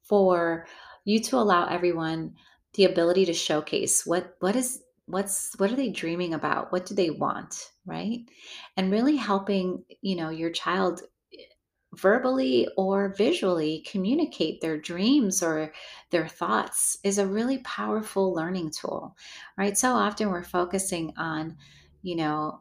for 0.02 0.66
you 1.04 1.20
to 1.20 1.36
allow 1.36 1.66
everyone 1.66 2.34
the 2.74 2.84
ability 2.84 3.24
to 3.26 3.32
showcase 3.32 4.04
what 4.04 4.34
what 4.40 4.56
is 4.56 4.82
what's 5.06 5.54
what 5.58 5.70
are 5.70 5.76
they 5.76 5.90
dreaming 5.90 6.34
about? 6.34 6.72
What 6.72 6.86
do 6.86 6.94
they 6.94 7.10
want 7.10 7.70
right? 7.86 8.20
And 8.76 8.90
really 8.90 9.16
helping 9.16 9.84
you 10.02 10.16
know 10.16 10.30
your 10.30 10.50
child 10.50 11.02
verbally 11.96 12.68
or 12.76 13.14
visually 13.16 13.84
communicate 13.86 14.60
their 14.60 14.78
dreams 14.78 15.42
or 15.42 15.72
their 16.10 16.28
thoughts 16.28 16.98
is 17.04 17.18
a 17.18 17.26
really 17.26 17.58
powerful 17.58 18.32
learning 18.34 18.70
tool 18.70 19.16
right? 19.56 19.76
So 19.76 19.92
often 19.92 20.30
we're 20.30 20.44
focusing 20.44 21.12
on 21.16 21.56
you 22.02 22.16
know 22.16 22.60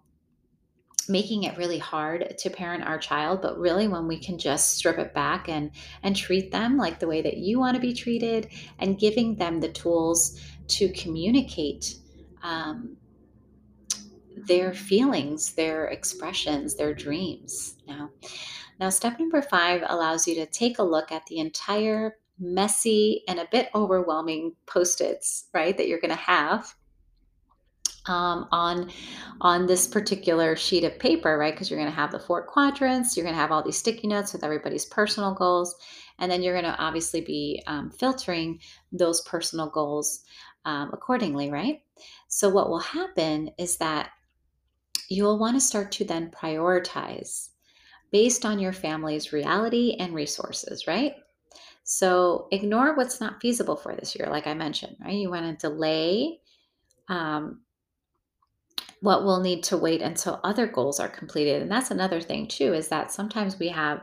making 1.09 1.43
it 1.43 1.57
really 1.57 1.77
hard 1.77 2.37
to 2.37 2.49
parent 2.49 2.83
our 2.83 2.97
child 2.97 3.41
but 3.41 3.57
really 3.57 3.87
when 3.87 4.07
we 4.07 4.17
can 4.17 4.37
just 4.37 4.77
strip 4.77 4.97
it 4.97 5.13
back 5.13 5.49
and 5.49 5.71
and 6.01 6.15
treat 6.15 6.51
them 6.51 6.77
like 6.77 6.99
the 6.99 7.07
way 7.07 7.21
that 7.21 7.37
you 7.37 7.59
want 7.59 7.75
to 7.75 7.81
be 7.81 7.93
treated 7.93 8.49
and 8.79 8.99
giving 8.99 9.35
them 9.35 9.59
the 9.59 9.69
tools 9.69 10.39
to 10.67 10.87
communicate 10.93 11.95
um, 12.41 12.95
their 14.47 14.73
feelings 14.73 15.53
their 15.53 15.87
expressions 15.87 16.75
their 16.75 16.93
dreams. 16.93 17.75
Now 17.87 18.09
now 18.83 18.89
step 18.89 19.17
number 19.17 19.41
five 19.41 19.81
allows 19.87 20.27
you 20.27 20.35
to 20.35 20.45
take 20.45 20.77
a 20.77 20.83
look 20.83 21.09
at 21.09 21.25
the 21.27 21.39
entire 21.39 22.17
messy 22.37 23.23
and 23.29 23.39
a 23.39 23.47
bit 23.49 23.69
overwhelming 23.73 24.53
post-its 24.65 25.45
right 25.53 25.77
that 25.77 25.87
you're 25.87 26.01
going 26.01 26.09
to 26.09 26.15
have 26.17 26.75
um, 28.07 28.45
on 28.51 28.91
on 29.39 29.65
this 29.65 29.87
particular 29.87 30.57
sheet 30.57 30.83
of 30.83 30.99
paper, 30.99 31.37
right? 31.37 31.53
Because 31.53 31.69
you're 31.71 31.79
going 31.79 31.89
to 31.89 31.95
have 31.95 32.11
the 32.11 32.19
four 32.19 32.45
quadrants, 32.45 33.15
you're 33.15 33.23
going 33.23 33.35
to 33.35 33.39
have 33.39 33.53
all 33.53 33.63
these 33.63 33.77
sticky 33.77 34.07
notes 34.07 34.33
with 34.33 34.43
everybody's 34.43 34.83
personal 34.83 35.33
goals, 35.33 35.73
and 36.19 36.29
then 36.29 36.43
you're 36.43 36.59
going 36.59 36.69
to 36.69 36.77
obviously 36.77 37.21
be 37.21 37.63
um, 37.67 37.89
filtering 37.89 38.59
those 38.91 39.21
personal 39.21 39.69
goals 39.69 40.25
um, 40.65 40.89
accordingly, 40.91 41.49
right? 41.49 41.81
So 42.27 42.49
what 42.49 42.69
will 42.69 42.79
happen 42.79 43.51
is 43.57 43.77
that 43.77 44.09
you'll 45.07 45.39
want 45.39 45.55
to 45.55 45.61
start 45.61 45.93
to 45.93 46.03
then 46.03 46.29
prioritize 46.29 47.51
based 48.13 48.45
on 48.45 48.59
your 48.59 48.71
family's 48.71 49.33
reality 49.33 49.97
and 49.99 50.13
resources, 50.13 50.85
right? 50.87 51.15
So 51.83 52.47
ignore 52.51 52.95
what's 52.95 53.19
not 53.19 53.41
feasible 53.41 53.75
for 53.75 53.95
this 53.95 54.15
year, 54.15 54.29
like 54.29 54.47
I 54.47 54.53
mentioned, 54.53 54.95
right? 55.03 55.15
You 55.15 55.31
want 55.31 55.59
to 55.59 55.67
delay 55.67 56.39
um, 57.09 57.61
what 59.01 59.25
we'll 59.25 59.41
need 59.41 59.63
to 59.63 59.77
wait 59.77 60.01
until 60.01 60.39
other 60.43 60.67
goals 60.67 60.99
are 60.99 61.09
completed. 61.09 61.63
And 61.63 61.71
that's 61.71 61.91
another 61.91 62.21
thing, 62.21 62.47
too, 62.47 62.73
is 62.73 62.87
that 62.89 63.11
sometimes 63.11 63.57
we 63.57 63.67
have 63.69 64.01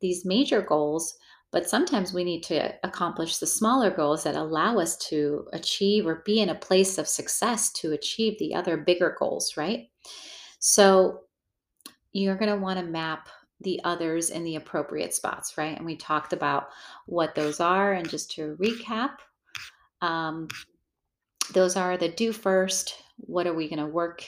these 0.00 0.26
major 0.26 0.60
goals, 0.60 1.16
but 1.52 1.70
sometimes 1.70 2.12
we 2.12 2.24
need 2.24 2.42
to 2.42 2.74
accomplish 2.82 3.38
the 3.38 3.46
smaller 3.46 3.90
goals 3.90 4.24
that 4.24 4.34
allow 4.34 4.80
us 4.80 4.96
to 5.08 5.46
achieve 5.52 6.06
or 6.06 6.24
be 6.26 6.40
in 6.40 6.48
a 6.48 6.54
place 6.56 6.98
of 6.98 7.06
success 7.06 7.72
to 7.74 7.92
achieve 7.92 8.36
the 8.38 8.52
other 8.52 8.76
bigger 8.76 9.16
goals, 9.16 9.56
right? 9.56 9.88
So 10.58 11.20
you're 12.12 12.36
going 12.36 12.50
to 12.50 12.60
want 12.60 12.78
to 12.78 12.84
map 12.84 13.28
the 13.60 13.80
others 13.84 14.30
in 14.30 14.44
the 14.44 14.56
appropriate 14.56 15.14
spots, 15.14 15.56
right? 15.56 15.76
And 15.76 15.86
we 15.86 15.96
talked 15.96 16.32
about 16.32 16.68
what 17.06 17.34
those 17.34 17.60
are. 17.60 17.92
And 17.92 18.08
just 18.08 18.30
to 18.32 18.56
recap, 18.60 19.16
um, 20.02 20.48
those 21.52 21.76
are 21.76 21.96
the 21.96 22.08
do 22.08 22.32
first, 22.32 23.02
what 23.16 23.46
are 23.46 23.54
we 23.54 23.68
going 23.68 23.78
to 23.78 23.86
work 23.86 24.24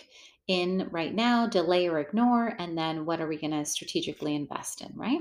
in 0.48 0.88
right 0.90 1.14
now, 1.14 1.46
delay 1.46 1.88
or 1.88 1.98
ignore, 1.98 2.54
and 2.58 2.78
then 2.78 3.04
what 3.04 3.20
are 3.20 3.26
we 3.26 3.36
going 3.36 3.50
to 3.50 3.64
strategically 3.64 4.34
invest 4.34 4.80
in, 4.80 4.92
right? 4.94 5.20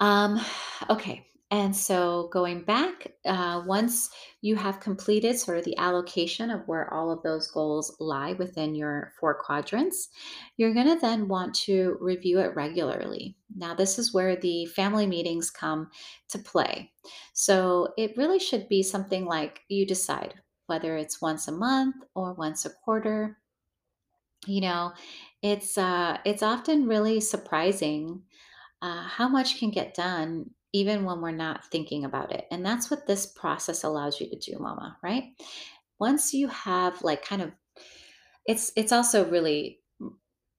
Um, 0.00 0.40
okay. 0.88 1.26
And 1.52 1.74
so 1.74 2.28
going 2.32 2.62
back, 2.62 3.12
uh, 3.24 3.62
once 3.66 4.10
you 4.40 4.54
have 4.54 4.78
completed 4.78 5.36
sort 5.36 5.58
of 5.58 5.64
the 5.64 5.76
allocation 5.78 6.48
of 6.48 6.66
where 6.68 6.92
all 6.94 7.10
of 7.10 7.22
those 7.22 7.48
goals 7.48 7.96
lie 7.98 8.34
within 8.34 8.76
your 8.76 9.12
four 9.18 9.34
quadrants, 9.34 10.10
you're 10.56 10.72
going 10.72 10.86
to 10.86 11.00
then 11.00 11.26
want 11.26 11.52
to 11.56 11.96
review 12.00 12.38
it 12.38 12.54
regularly. 12.54 13.36
Now, 13.56 13.74
this 13.74 13.98
is 13.98 14.14
where 14.14 14.36
the 14.36 14.66
family 14.66 15.08
meetings 15.08 15.50
come 15.50 15.90
to 16.28 16.38
play. 16.38 16.92
So 17.32 17.94
it 17.98 18.16
really 18.16 18.38
should 18.38 18.68
be 18.68 18.84
something 18.84 19.24
like 19.24 19.62
you 19.68 19.84
decide 19.84 20.34
whether 20.66 20.96
it's 20.96 21.20
once 21.20 21.48
a 21.48 21.52
month 21.52 21.96
or 22.14 22.32
once 22.34 22.64
a 22.64 22.70
quarter. 22.70 23.38
You 24.46 24.60
know, 24.60 24.92
it's 25.42 25.76
uh, 25.76 26.18
it's 26.24 26.44
often 26.44 26.86
really 26.86 27.20
surprising 27.20 28.22
uh, 28.80 29.02
how 29.02 29.28
much 29.28 29.58
can 29.58 29.70
get 29.70 29.94
done 29.94 30.50
even 30.72 31.04
when 31.04 31.20
we're 31.20 31.30
not 31.32 31.64
thinking 31.66 32.04
about 32.04 32.32
it. 32.32 32.46
And 32.50 32.64
that's 32.64 32.90
what 32.90 33.06
this 33.06 33.26
process 33.26 33.84
allows 33.84 34.20
you 34.20 34.28
to 34.30 34.38
do, 34.38 34.58
mama, 34.58 34.96
right? 35.02 35.24
Once 35.98 36.32
you 36.32 36.48
have 36.48 37.02
like 37.02 37.24
kind 37.24 37.42
of 37.42 37.52
it's 38.46 38.72
it's 38.76 38.92
also 38.92 39.28
really 39.28 39.80
mm, 40.00 40.10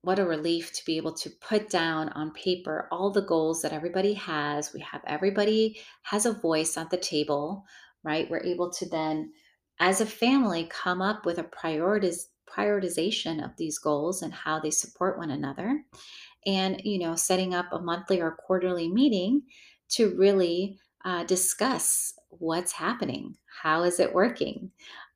what 0.02 0.20
a 0.20 0.26
relief 0.26 0.74
to 0.74 0.86
be 0.86 0.98
able 0.98 1.14
to 1.14 1.30
put 1.42 1.70
down 1.70 2.10
on 2.10 2.32
paper 2.32 2.88
all 2.92 3.12
the 3.12 3.22
goals 3.22 3.62
that 3.62 3.74
everybody 3.74 4.14
has. 4.14 4.74
We 4.74 4.82
have 4.82 5.02
everybody 5.08 5.80
has 6.04 6.26
a 6.26 6.34
voice 6.34 6.78
at 6.78 6.90
the 6.90 6.98
table, 6.98 7.66
right? 8.04 8.30
We're 8.30 8.44
able 8.44 8.72
to 8.72 8.90
then, 8.90 9.32
as 9.80 10.02
a 10.02 10.06
family, 10.06 10.70
come 10.70 11.02
up 11.02 11.26
with 11.26 11.38
a 11.38 11.44
prioritiz- 11.44 12.28
prioritization 12.50 13.44
of 13.44 13.52
these 13.58 13.80
goals 13.80 14.22
and 14.22 14.34
how 14.34 14.60
they 14.60 14.72
support 14.72 15.18
one 15.18 15.32
another. 15.32 15.84
And, 16.46 16.82
you 16.84 16.98
know, 16.98 17.16
setting 17.16 17.54
up 17.54 17.68
a 17.72 17.80
monthly 17.80 18.20
or 18.20 18.32
quarterly 18.32 18.90
meeting 18.90 19.44
to 19.92 20.16
really 20.18 20.80
uh, 21.06 21.24
discuss 21.24 22.14
what's 22.30 22.72
happening, 22.72 23.36
how 23.62 23.84
is 23.84 24.00
it 24.00 24.14
working, 24.14 24.72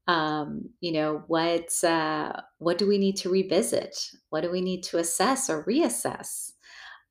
um, 0.07 0.69
you 0.81 0.91
know 0.91 1.23
what 1.27 1.83
uh, 1.83 2.33
what 2.59 2.77
do 2.77 2.87
we 2.87 2.97
need 2.97 3.15
to 3.17 3.29
revisit? 3.29 3.97
What 4.29 4.41
do 4.41 4.51
we 4.51 4.61
need 4.61 4.83
to 4.83 4.99
assess 4.99 5.49
or 5.49 5.63
reassess 5.65 6.51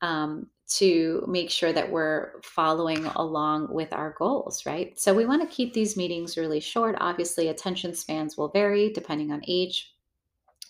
um, 0.00 0.46
to 0.68 1.24
make 1.28 1.50
sure 1.50 1.72
that 1.72 1.90
we're 1.90 2.40
following 2.42 3.04
along 3.06 3.72
with 3.72 3.92
our 3.92 4.14
goals 4.16 4.64
right? 4.64 4.98
So 4.98 5.12
we 5.12 5.26
want 5.26 5.42
to 5.42 5.54
keep 5.54 5.74
these 5.74 5.96
meetings 5.96 6.36
really 6.36 6.60
short. 6.60 6.96
Obviously 7.00 7.48
attention 7.48 7.94
spans 7.94 8.36
will 8.36 8.48
vary 8.48 8.92
depending 8.92 9.32
on 9.32 9.42
age. 9.48 9.92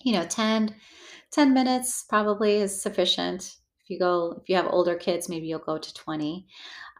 You 0.02 0.14
know 0.14 0.24
10 0.26 0.74
10 1.30 1.52
minutes 1.52 2.04
probably 2.08 2.56
is 2.56 2.80
sufficient. 2.80 3.56
If 3.82 3.90
you 3.90 3.98
go 3.98 4.40
if 4.40 4.48
you 4.48 4.56
have 4.56 4.68
older 4.70 4.94
kids 4.94 5.28
maybe 5.28 5.46
you'll 5.46 5.58
go 5.58 5.76
to 5.76 5.94
20 5.94 6.46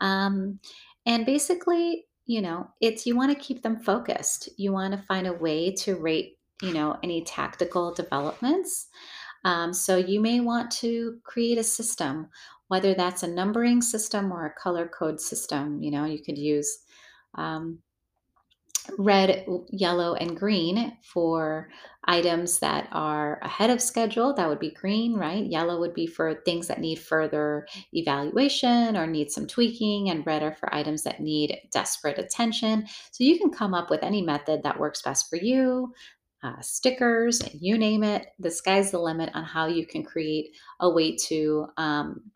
um, 0.00 0.58
and 1.06 1.26
basically 1.26 2.06
you 2.26 2.40
know 2.40 2.68
it's 2.80 3.06
you 3.06 3.16
want 3.16 3.32
to 3.32 3.44
keep 3.44 3.62
them 3.62 3.78
focused. 3.80 4.48
You 4.56 4.72
want 4.72 4.94
to 4.94 5.06
find 5.06 5.26
a 5.26 5.32
way 5.32 5.72
to 5.76 5.96
rate 5.96 6.38
you 6.62 6.72
know 6.72 6.96
any 7.02 7.22
tactical 7.24 7.92
developments. 7.92 8.88
Um, 9.44 9.74
so 9.74 9.96
you 9.96 10.20
may 10.20 10.40
want 10.40 10.70
to 10.72 11.18
create 11.24 11.58
a 11.58 11.64
system 11.64 12.28
whether 12.68 12.94
that's 12.94 13.22
a 13.22 13.28
numbering 13.28 13.82
system 13.82 14.32
or 14.32 14.46
a 14.46 14.54
color 14.60 14.88
code 14.88 15.20
system 15.20 15.82
you 15.82 15.90
know 15.90 16.04
you 16.04 16.22
could 16.22 16.38
use 16.38 16.78
um, 17.34 17.78
red, 18.98 19.46
yellow, 19.70 20.14
and 20.14 20.36
green 20.36 20.96
for 21.02 21.70
items 22.04 22.58
that 22.58 22.88
are 22.92 23.38
ahead 23.42 23.70
of 23.70 23.80
schedule. 23.80 24.34
That 24.34 24.48
would 24.48 24.58
be 24.58 24.70
green, 24.72 25.14
right? 25.14 25.44
Yellow 25.44 25.80
would 25.80 25.94
be 25.94 26.06
for 26.06 26.34
things 26.44 26.66
that 26.68 26.80
need 26.80 26.98
further 26.98 27.66
evaluation 27.92 28.96
or 28.96 29.06
need 29.06 29.30
some 29.30 29.46
tweaking, 29.46 30.10
and 30.10 30.26
red 30.26 30.42
are 30.42 30.54
for 30.54 30.72
items 30.74 31.02
that 31.04 31.20
need 31.20 31.58
desperate 31.72 32.18
attention. 32.18 32.86
So 33.10 33.24
you 33.24 33.38
can 33.38 33.50
come 33.50 33.74
up 33.74 33.90
with 33.90 34.02
any 34.02 34.22
method 34.22 34.62
that 34.62 34.78
works 34.78 35.02
best 35.02 35.30
for 35.30 35.36
you. 35.36 35.92
Uh, 36.42 36.60
stickers, 36.60 37.42
you 37.54 37.78
name 37.78 38.04
it. 38.04 38.26
The 38.38 38.50
sky's 38.50 38.90
the 38.90 38.98
limit 38.98 39.30
on 39.34 39.44
how 39.44 39.66
you 39.66 39.86
can 39.86 40.02
create 40.02 40.54
a 40.80 40.90
way 40.90 41.16
to 41.28 41.68
um, 41.78 42.30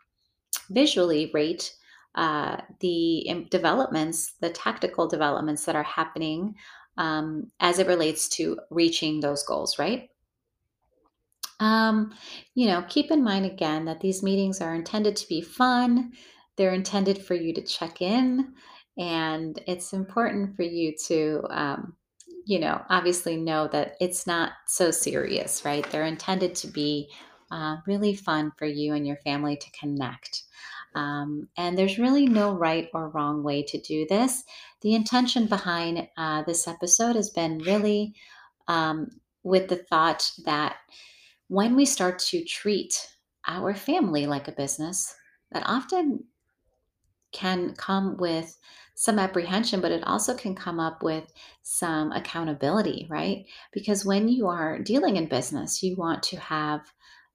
visually 0.71 1.31
rate 1.35 1.75
uh, 2.19 2.57
the 2.81 3.47
developments, 3.49 4.35
the 4.41 4.51
tactical 4.51 5.07
developments 5.07 5.65
that 5.65 5.77
are 5.77 5.85
happening 5.85 6.53
um, 6.97 7.45
as 7.61 7.79
it 7.79 7.87
relates 7.87 8.29
to 8.29 8.59
reaching 8.71 9.21
those 9.21 9.45
goals, 9.45 9.79
right? 9.79 10.11
Um, 11.61 12.13
you 12.57 12.67
know, 12.67 12.85
keep 12.89 13.13
in 13.13 13.23
mind 13.23 13.47
again 13.47 13.85
that 13.85 14.01
these 14.01 14.25
meetings 14.25 14.61
are 14.61 14.75
intended 14.75 15.15
to 15.15 15.29
be 15.29 15.41
fun. 15.41 16.13
They're 16.57 16.75
intended 16.75 17.25
for 17.25 17.35
you 17.35 17.55
to 17.55 17.63
check 17.63 18.03
in, 18.03 18.53
and 18.97 19.63
it's 19.69 19.93
important 19.93 20.57
for 20.57 20.63
you 20.63 20.97
to, 21.07 21.45
um, 21.51 21.97
you 22.47 22.59
know, 22.59 22.83
obviously 22.91 23.37
know 23.37 23.69
that 23.69 23.95
it's 24.01 24.27
not 24.27 24.55
so 24.67 24.91
serious, 24.91 25.65
right? 25.65 25.89
They're 25.89 26.05
intended 26.05 26.57
to 26.57 26.67
be 26.67 27.11
uh, 27.53 27.77
really 27.87 28.17
fun 28.17 28.51
for 28.59 28.67
you 28.67 28.95
and 28.95 29.07
your 29.07 29.19
family 29.19 29.57
to 29.57 29.71
connect. 29.71 30.43
Um, 30.99 31.49
and 31.57 31.79
there's 31.79 31.99
really 31.99 32.27
no 32.27 32.53
right 32.53 32.89
or 32.93 33.11
wrong 33.11 33.45
way 33.45 33.63
to 33.63 33.81
do 33.81 34.05
this. 34.09 34.43
The 34.81 34.97
intention 34.97 35.47
behind 35.47 36.09
uh, 36.17 36.43
this 36.43 36.67
episode 36.67 37.15
has 37.15 37.31
been 37.31 37.59
really 37.59 38.15
um, 38.67 39.09
with 39.45 39.69
the 39.69 39.77
thought 39.77 40.29
that 40.45 40.77
when 41.47 41.77
we 41.77 41.87
start 41.87 42.19
to 42.19 42.45
treat 42.45 43.15
our 43.47 43.75
family 43.75 44.27
like 44.27 44.49
a 44.49 44.53
business, 44.53 45.15
that 45.53 45.63
often 45.67 46.25
can 47.31 47.75
come 47.75 48.17
with 48.17 48.59
some 48.97 49.21
apprehension, 49.21 49.81
but 49.81 49.93
it 49.93 50.05
also 50.05 50.35
can 50.35 50.57
come 50.57 50.81
up 50.81 51.05
with 51.05 51.33
some 51.63 52.11
accountability, 52.11 53.07
right? 53.09 53.45
Because 53.73 54.05
when 54.05 54.29
you 54.29 54.49
are 54.49 54.81
dealing 54.81 55.17
in 55.17 55.29
business, 55.29 55.81
you 55.81 55.95
want 55.95 56.25
to 56.25 56.41
have 56.41 56.81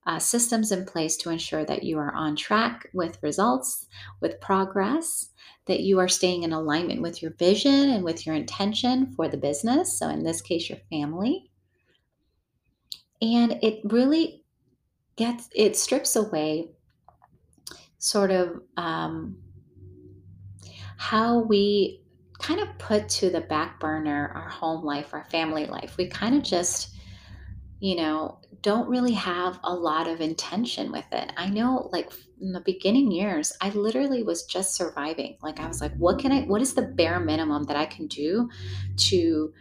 uh, 0.06 0.18
systems 0.18 0.70
in 0.70 0.84
place 0.84 1.16
to 1.16 1.30
ensure 1.30 1.64
that 1.64 1.82
you 1.82 1.98
are 1.98 2.14
on 2.14 2.36
track 2.36 2.88
with 2.92 3.22
results, 3.22 3.86
with 4.20 4.40
progress, 4.40 5.30
that 5.66 5.80
you 5.80 5.98
are 5.98 6.08
staying 6.08 6.42
in 6.42 6.52
alignment 6.52 7.00
with 7.00 7.22
your 7.22 7.32
vision 7.32 7.90
and 7.90 8.04
with 8.04 8.26
your 8.26 8.34
intention 8.34 9.12
for 9.14 9.28
the 9.28 9.36
business. 9.36 9.98
So, 9.98 10.08
in 10.08 10.22
this 10.22 10.42
case, 10.42 10.68
your 10.68 10.78
family. 10.90 11.50
And 13.22 13.58
it 13.62 13.80
really 13.84 14.44
gets, 15.16 15.48
it 15.54 15.76
strips 15.76 16.16
away 16.16 16.68
sort 17.98 18.30
of 18.30 18.60
um, 18.76 19.36
how 20.98 21.38
we 21.38 22.02
kind 22.38 22.60
of 22.60 22.68
put 22.78 23.08
to 23.08 23.30
the 23.30 23.40
back 23.40 23.80
burner 23.80 24.30
our 24.34 24.48
home 24.50 24.84
life, 24.84 25.14
our 25.14 25.24
family 25.24 25.64
life. 25.64 25.96
We 25.96 26.08
kind 26.08 26.34
of 26.34 26.42
just, 26.42 26.93
you 27.84 27.96
know, 27.96 28.38
don't 28.62 28.88
really 28.88 29.12
have 29.12 29.60
a 29.62 29.74
lot 29.74 30.08
of 30.08 30.22
intention 30.22 30.90
with 30.90 31.04
it. 31.12 31.30
I 31.36 31.50
know, 31.50 31.90
like, 31.92 32.10
in 32.40 32.52
the 32.52 32.62
beginning 32.62 33.12
years, 33.12 33.52
I 33.60 33.68
literally 33.68 34.22
was 34.22 34.44
just 34.44 34.74
surviving. 34.74 35.36
Like, 35.42 35.60
I 35.60 35.68
was 35.68 35.82
like, 35.82 35.94
what 35.98 36.18
can 36.18 36.32
I, 36.32 36.44
what 36.44 36.62
is 36.62 36.72
the 36.72 36.80
bare 36.80 37.20
minimum 37.20 37.64
that 37.64 37.76
I 37.76 37.84
can 37.84 38.06
do 38.06 38.48
to 39.10 39.52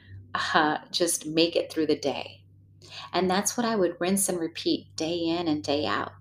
uh, 0.53 0.77
just 0.89 1.27
make 1.27 1.57
it 1.57 1.69
through 1.69 1.87
the 1.87 1.99
day? 1.99 2.45
And 3.11 3.29
that's 3.29 3.57
what 3.57 3.65
I 3.65 3.75
would 3.75 3.97
rinse 3.99 4.29
and 4.29 4.39
repeat 4.39 4.95
day 4.95 5.17
in 5.25 5.49
and 5.49 5.61
day 5.61 5.85
out. 5.85 6.13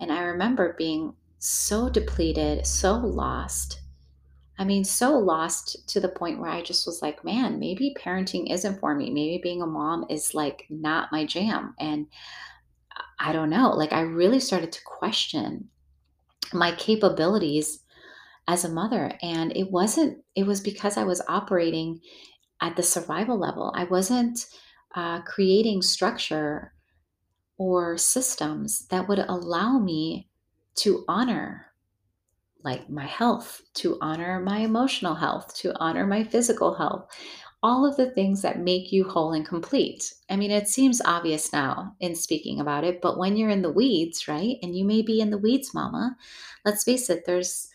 And 0.00 0.12
I 0.12 0.20
remember 0.24 0.74
being 0.76 1.14
so 1.38 1.88
depleted, 1.88 2.66
so 2.66 2.96
lost, 2.96 3.80
I 4.58 4.64
mean, 4.64 4.84
so 4.84 5.16
lost 5.16 5.88
to 5.88 6.00
the 6.00 6.08
point 6.08 6.40
where 6.40 6.50
I 6.50 6.62
just 6.62 6.84
was 6.86 7.00
like, 7.00 7.24
man, 7.24 7.60
maybe 7.60 7.94
parenting 7.98 8.52
isn't 8.52 8.80
for 8.80 8.94
me. 8.94 9.10
Maybe 9.10 9.40
being 9.40 9.62
a 9.62 9.66
mom 9.66 10.04
is 10.10 10.34
like 10.34 10.66
not 10.68 11.12
my 11.12 11.24
jam. 11.24 11.74
And 11.78 12.08
I 13.20 13.32
don't 13.32 13.50
know, 13.50 13.70
like 13.70 13.92
I 13.92 14.00
really 14.00 14.40
started 14.40 14.72
to 14.72 14.84
question 14.84 15.68
my 16.52 16.72
capabilities 16.72 17.80
as 18.48 18.64
a 18.64 18.68
mother. 18.68 19.12
And 19.22 19.56
it 19.56 19.70
wasn't, 19.70 20.24
it 20.34 20.44
was 20.44 20.60
because 20.60 20.96
I 20.96 21.04
was 21.04 21.22
operating 21.28 22.00
at 22.60 22.74
the 22.74 22.82
survival 22.82 23.38
level. 23.38 23.72
I 23.76 23.84
wasn't 23.84 24.46
uh, 24.94 25.20
creating 25.22 25.82
structure 25.82 26.72
or 27.58 27.96
systems 27.96 28.86
that 28.88 29.08
would 29.08 29.20
allow 29.20 29.78
me 29.78 30.28
to 30.76 31.04
honor 31.08 31.67
like 32.64 32.90
my 32.90 33.06
health, 33.06 33.62
to 33.74 33.98
honor 34.00 34.40
my 34.40 34.58
emotional 34.58 35.14
health, 35.14 35.54
to 35.56 35.76
honor 35.78 36.06
my 36.06 36.24
physical 36.24 36.74
health, 36.74 37.06
all 37.62 37.86
of 37.86 37.96
the 37.96 38.10
things 38.10 38.42
that 38.42 38.60
make 38.60 38.92
you 38.92 39.04
whole 39.04 39.32
and 39.32 39.46
complete. 39.46 40.12
I 40.30 40.36
mean, 40.36 40.50
it 40.50 40.68
seems 40.68 41.00
obvious 41.04 41.52
now 41.52 41.94
in 42.00 42.14
speaking 42.14 42.60
about 42.60 42.84
it, 42.84 43.00
but 43.00 43.18
when 43.18 43.36
you're 43.36 43.50
in 43.50 43.62
the 43.62 43.72
weeds, 43.72 44.28
right? 44.28 44.56
And 44.62 44.76
you 44.76 44.84
may 44.84 45.02
be 45.02 45.20
in 45.20 45.30
the 45.30 45.38
weeds, 45.38 45.74
mama, 45.74 46.16
let's 46.64 46.84
face 46.84 47.10
it, 47.10 47.24
there's 47.26 47.68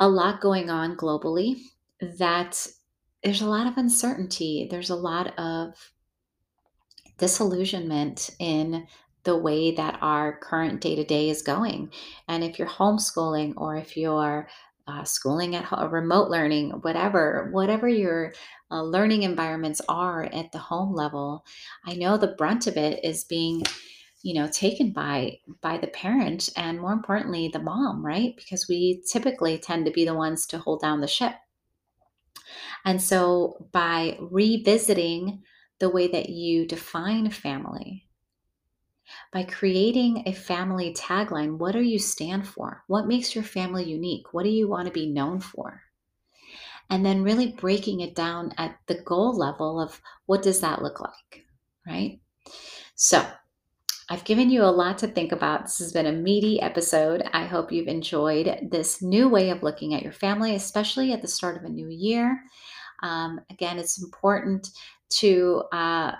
a 0.00 0.08
lot 0.08 0.40
going 0.40 0.70
on 0.70 0.96
globally 0.96 1.56
that 2.00 2.66
there's 3.22 3.42
a 3.42 3.48
lot 3.48 3.66
of 3.66 3.78
uncertainty. 3.78 4.68
There's 4.70 4.90
a 4.90 4.96
lot 4.96 5.38
of 5.38 5.74
disillusionment 7.18 8.30
in 8.38 8.86
the 9.24 9.36
way 9.36 9.72
that 9.72 9.98
our 10.00 10.38
current 10.38 10.80
day 10.80 10.94
to 10.94 11.04
day 11.04 11.28
is 11.28 11.42
going. 11.42 11.90
And 12.28 12.44
if 12.44 12.58
you're 12.58 12.68
homeschooling 12.68 13.54
or 13.56 13.76
if 13.76 13.96
you're 13.96 14.48
uh, 14.86 15.04
schooling 15.04 15.56
at 15.56 15.64
home, 15.64 15.90
remote 15.90 16.28
learning, 16.28 16.70
whatever, 16.82 17.48
whatever 17.52 17.88
your 17.88 18.34
uh, 18.70 18.82
learning 18.82 19.22
environments 19.22 19.80
are 19.88 20.24
at 20.24 20.52
the 20.52 20.58
home 20.58 20.94
level, 20.94 21.44
I 21.86 21.94
know 21.94 22.16
the 22.16 22.34
brunt 22.38 22.66
of 22.66 22.76
it 22.76 23.02
is 23.02 23.24
being, 23.24 23.62
you 24.22 24.34
know, 24.34 24.48
taken 24.48 24.92
by 24.92 25.38
by 25.60 25.78
the 25.78 25.86
parent 25.86 26.50
and 26.56 26.80
more 26.80 26.92
importantly 26.92 27.48
the 27.48 27.62
mom, 27.62 28.04
right? 28.04 28.34
Because 28.36 28.68
we 28.68 29.02
typically 29.10 29.58
tend 29.58 29.86
to 29.86 29.92
be 29.92 30.04
the 30.04 30.14
ones 30.14 30.46
to 30.48 30.58
hold 30.58 30.82
down 30.82 31.00
the 31.00 31.06
ship. 31.06 31.34
And 32.84 33.00
so 33.00 33.68
by 33.72 34.18
revisiting 34.20 35.42
the 35.78 35.88
way 35.88 36.08
that 36.08 36.28
you 36.28 36.66
define 36.66 37.30
family, 37.30 38.03
by 39.34 39.42
creating 39.42 40.22
a 40.26 40.32
family 40.32 40.94
tagline. 40.94 41.58
What 41.58 41.72
do 41.72 41.80
you 41.82 41.98
stand 41.98 42.46
for? 42.46 42.84
What 42.86 43.08
makes 43.08 43.34
your 43.34 43.42
family 43.42 43.84
unique? 43.84 44.32
What 44.32 44.44
do 44.44 44.48
you 44.48 44.68
want 44.68 44.86
to 44.86 44.92
be 44.92 45.10
known 45.10 45.40
for? 45.40 45.82
And 46.88 47.04
then 47.04 47.24
really 47.24 47.48
breaking 47.48 48.00
it 48.00 48.14
down 48.14 48.54
at 48.58 48.76
the 48.86 49.02
goal 49.02 49.36
level 49.36 49.80
of 49.80 50.00
what 50.26 50.42
does 50.42 50.60
that 50.60 50.82
look 50.82 51.00
like, 51.00 51.44
right? 51.84 52.20
So, 52.94 53.26
I've 54.08 54.24
given 54.24 54.50
you 54.50 54.62
a 54.62 54.66
lot 54.66 54.98
to 54.98 55.08
think 55.08 55.32
about. 55.32 55.62
This 55.62 55.78
has 55.78 55.92
been 55.92 56.06
a 56.06 56.12
meaty 56.12 56.60
episode. 56.60 57.22
I 57.32 57.46
hope 57.46 57.72
you've 57.72 57.88
enjoyed 57.88 58.68
this 58.70 59.02
new 59.02 59.28
way 59.28 59.48
of 59.50 59.62
looking 59.62 59.94
at 59.94 60.02
your 60.02 60.12
family, 60.12 60.54
especially 60.54 61.12
at 61.12 61.22
the 61.22 61.28
start 61.28 61.56
of 61.56 61.64
a 61.64 61.70
new 61.70 61.88
year. 61.88 62.38
Um, 63.02 63.40
again, 63.50 63.78
it's 63.78 64.00
important 64.00 64.68
to 65.20 65.62
uh, 65.72 66.12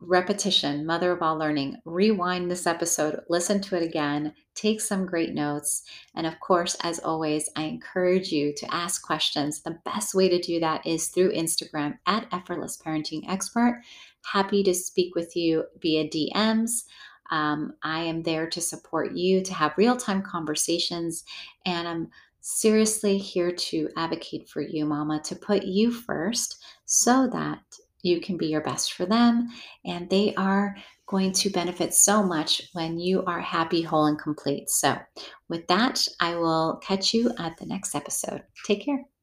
repetition, 0.00 0.86
mother 0.86 1.12
of 1.12 1.22
all 1.22 1.36
learning. 1.36 1.76
Rewind 1.84 2.50
this 2.50 2.66
episode, 2.66 3.20
listen 3.28 3.60
to 3.60 3.76
it 3.76 3.82
again, 3.82 4.32
take 4.54 4.80
some 4.80 5.06
great 5.06 5.34
notes. 5.34 5.82
And 6.14 6.26
of 6.26 6.40
course, 6.40 6.76
as 6.82 6.98
always, 7.00 7.48
I 7.56 7.64
encourage 7.64 8.32
you 8.32 8.54
to 8.56 8.74
ask 8.74 9.02
questions. 9.02 9.62
The 9.62 9.78
best 9.84 10.14
way 10.14 10.28
to 10.28 10.40
do 10.40 10.60
that 10.60 10.86
is 10.86 11.08
through 11.08 11.32
Instagram 11.32 11.98
at 12.06 12.26
Effortless 12.32 12.78
Parenting 12.78 13.22
Expert. 13.28 13.82
Happy 14.24 14.62
to 14.62 14.74
speak 14.74 15.14
with 15.14 15.36
you 15.36 15.64
via 15.80 16.08
DMs. 16.08 16.84
Um, 17.30 17.74
I 17.82 18.00
am 18.00 18.22
there 18.22 18.48
to 18.48 18.60
support 18.60 19.12
you 19.12 19.42
to 19.42 19.54
have 19.54 19.76
real 19.76 19.96
time 19.96 20.22
conversations, 20.22 21.24
and 21.64 21.86
I'm 21.86 22.10
seriously 22.40 23.18
here 23.18 23.52
to 23.52 23.88
advocate 23.96 24.48
for 24.48 24.62
you, 24.62 24.84
Mama, 24.84 25.20
to 25.24 25.36
put 25.36 25.64
you 25.64 25.92
first 25.92 26.62
so 26.86 27.28
that 27.28 27.62
you 28.02 28.20
can 28.20 28.36
be 28.36 28.46
your 28.46 28.60
best 28.62 28.94
for 28.94 29.06
them. 29.06 29.48
And 29.84 30.08
they 30.08 30.34
are 30.34 30.76
going 31.06 31.32
to 31.32 31.50
benefit 31.50 31.92
so 31.92 32.22
much 32.22 32.62
when 32.72 32.98
you 32.98 33.24
are 33.24 33.40
happy, 33.40 33.82
whole, 33.82 34.06
and 34.06 34.18
complete. 34.18 34.70
So, 34.70 34.96
with 35.48 35.66
that, 35.66 36.06
I 36.20 36.36
will 36.36 36.80
catch 36.82 37.12
you 37.12 37.32
at 37.38 37.56
the 37.58 37.66
next 37.66 37.94
episode. 37.94 38.42
Take 38.64 38.84
care. 38.84 39.10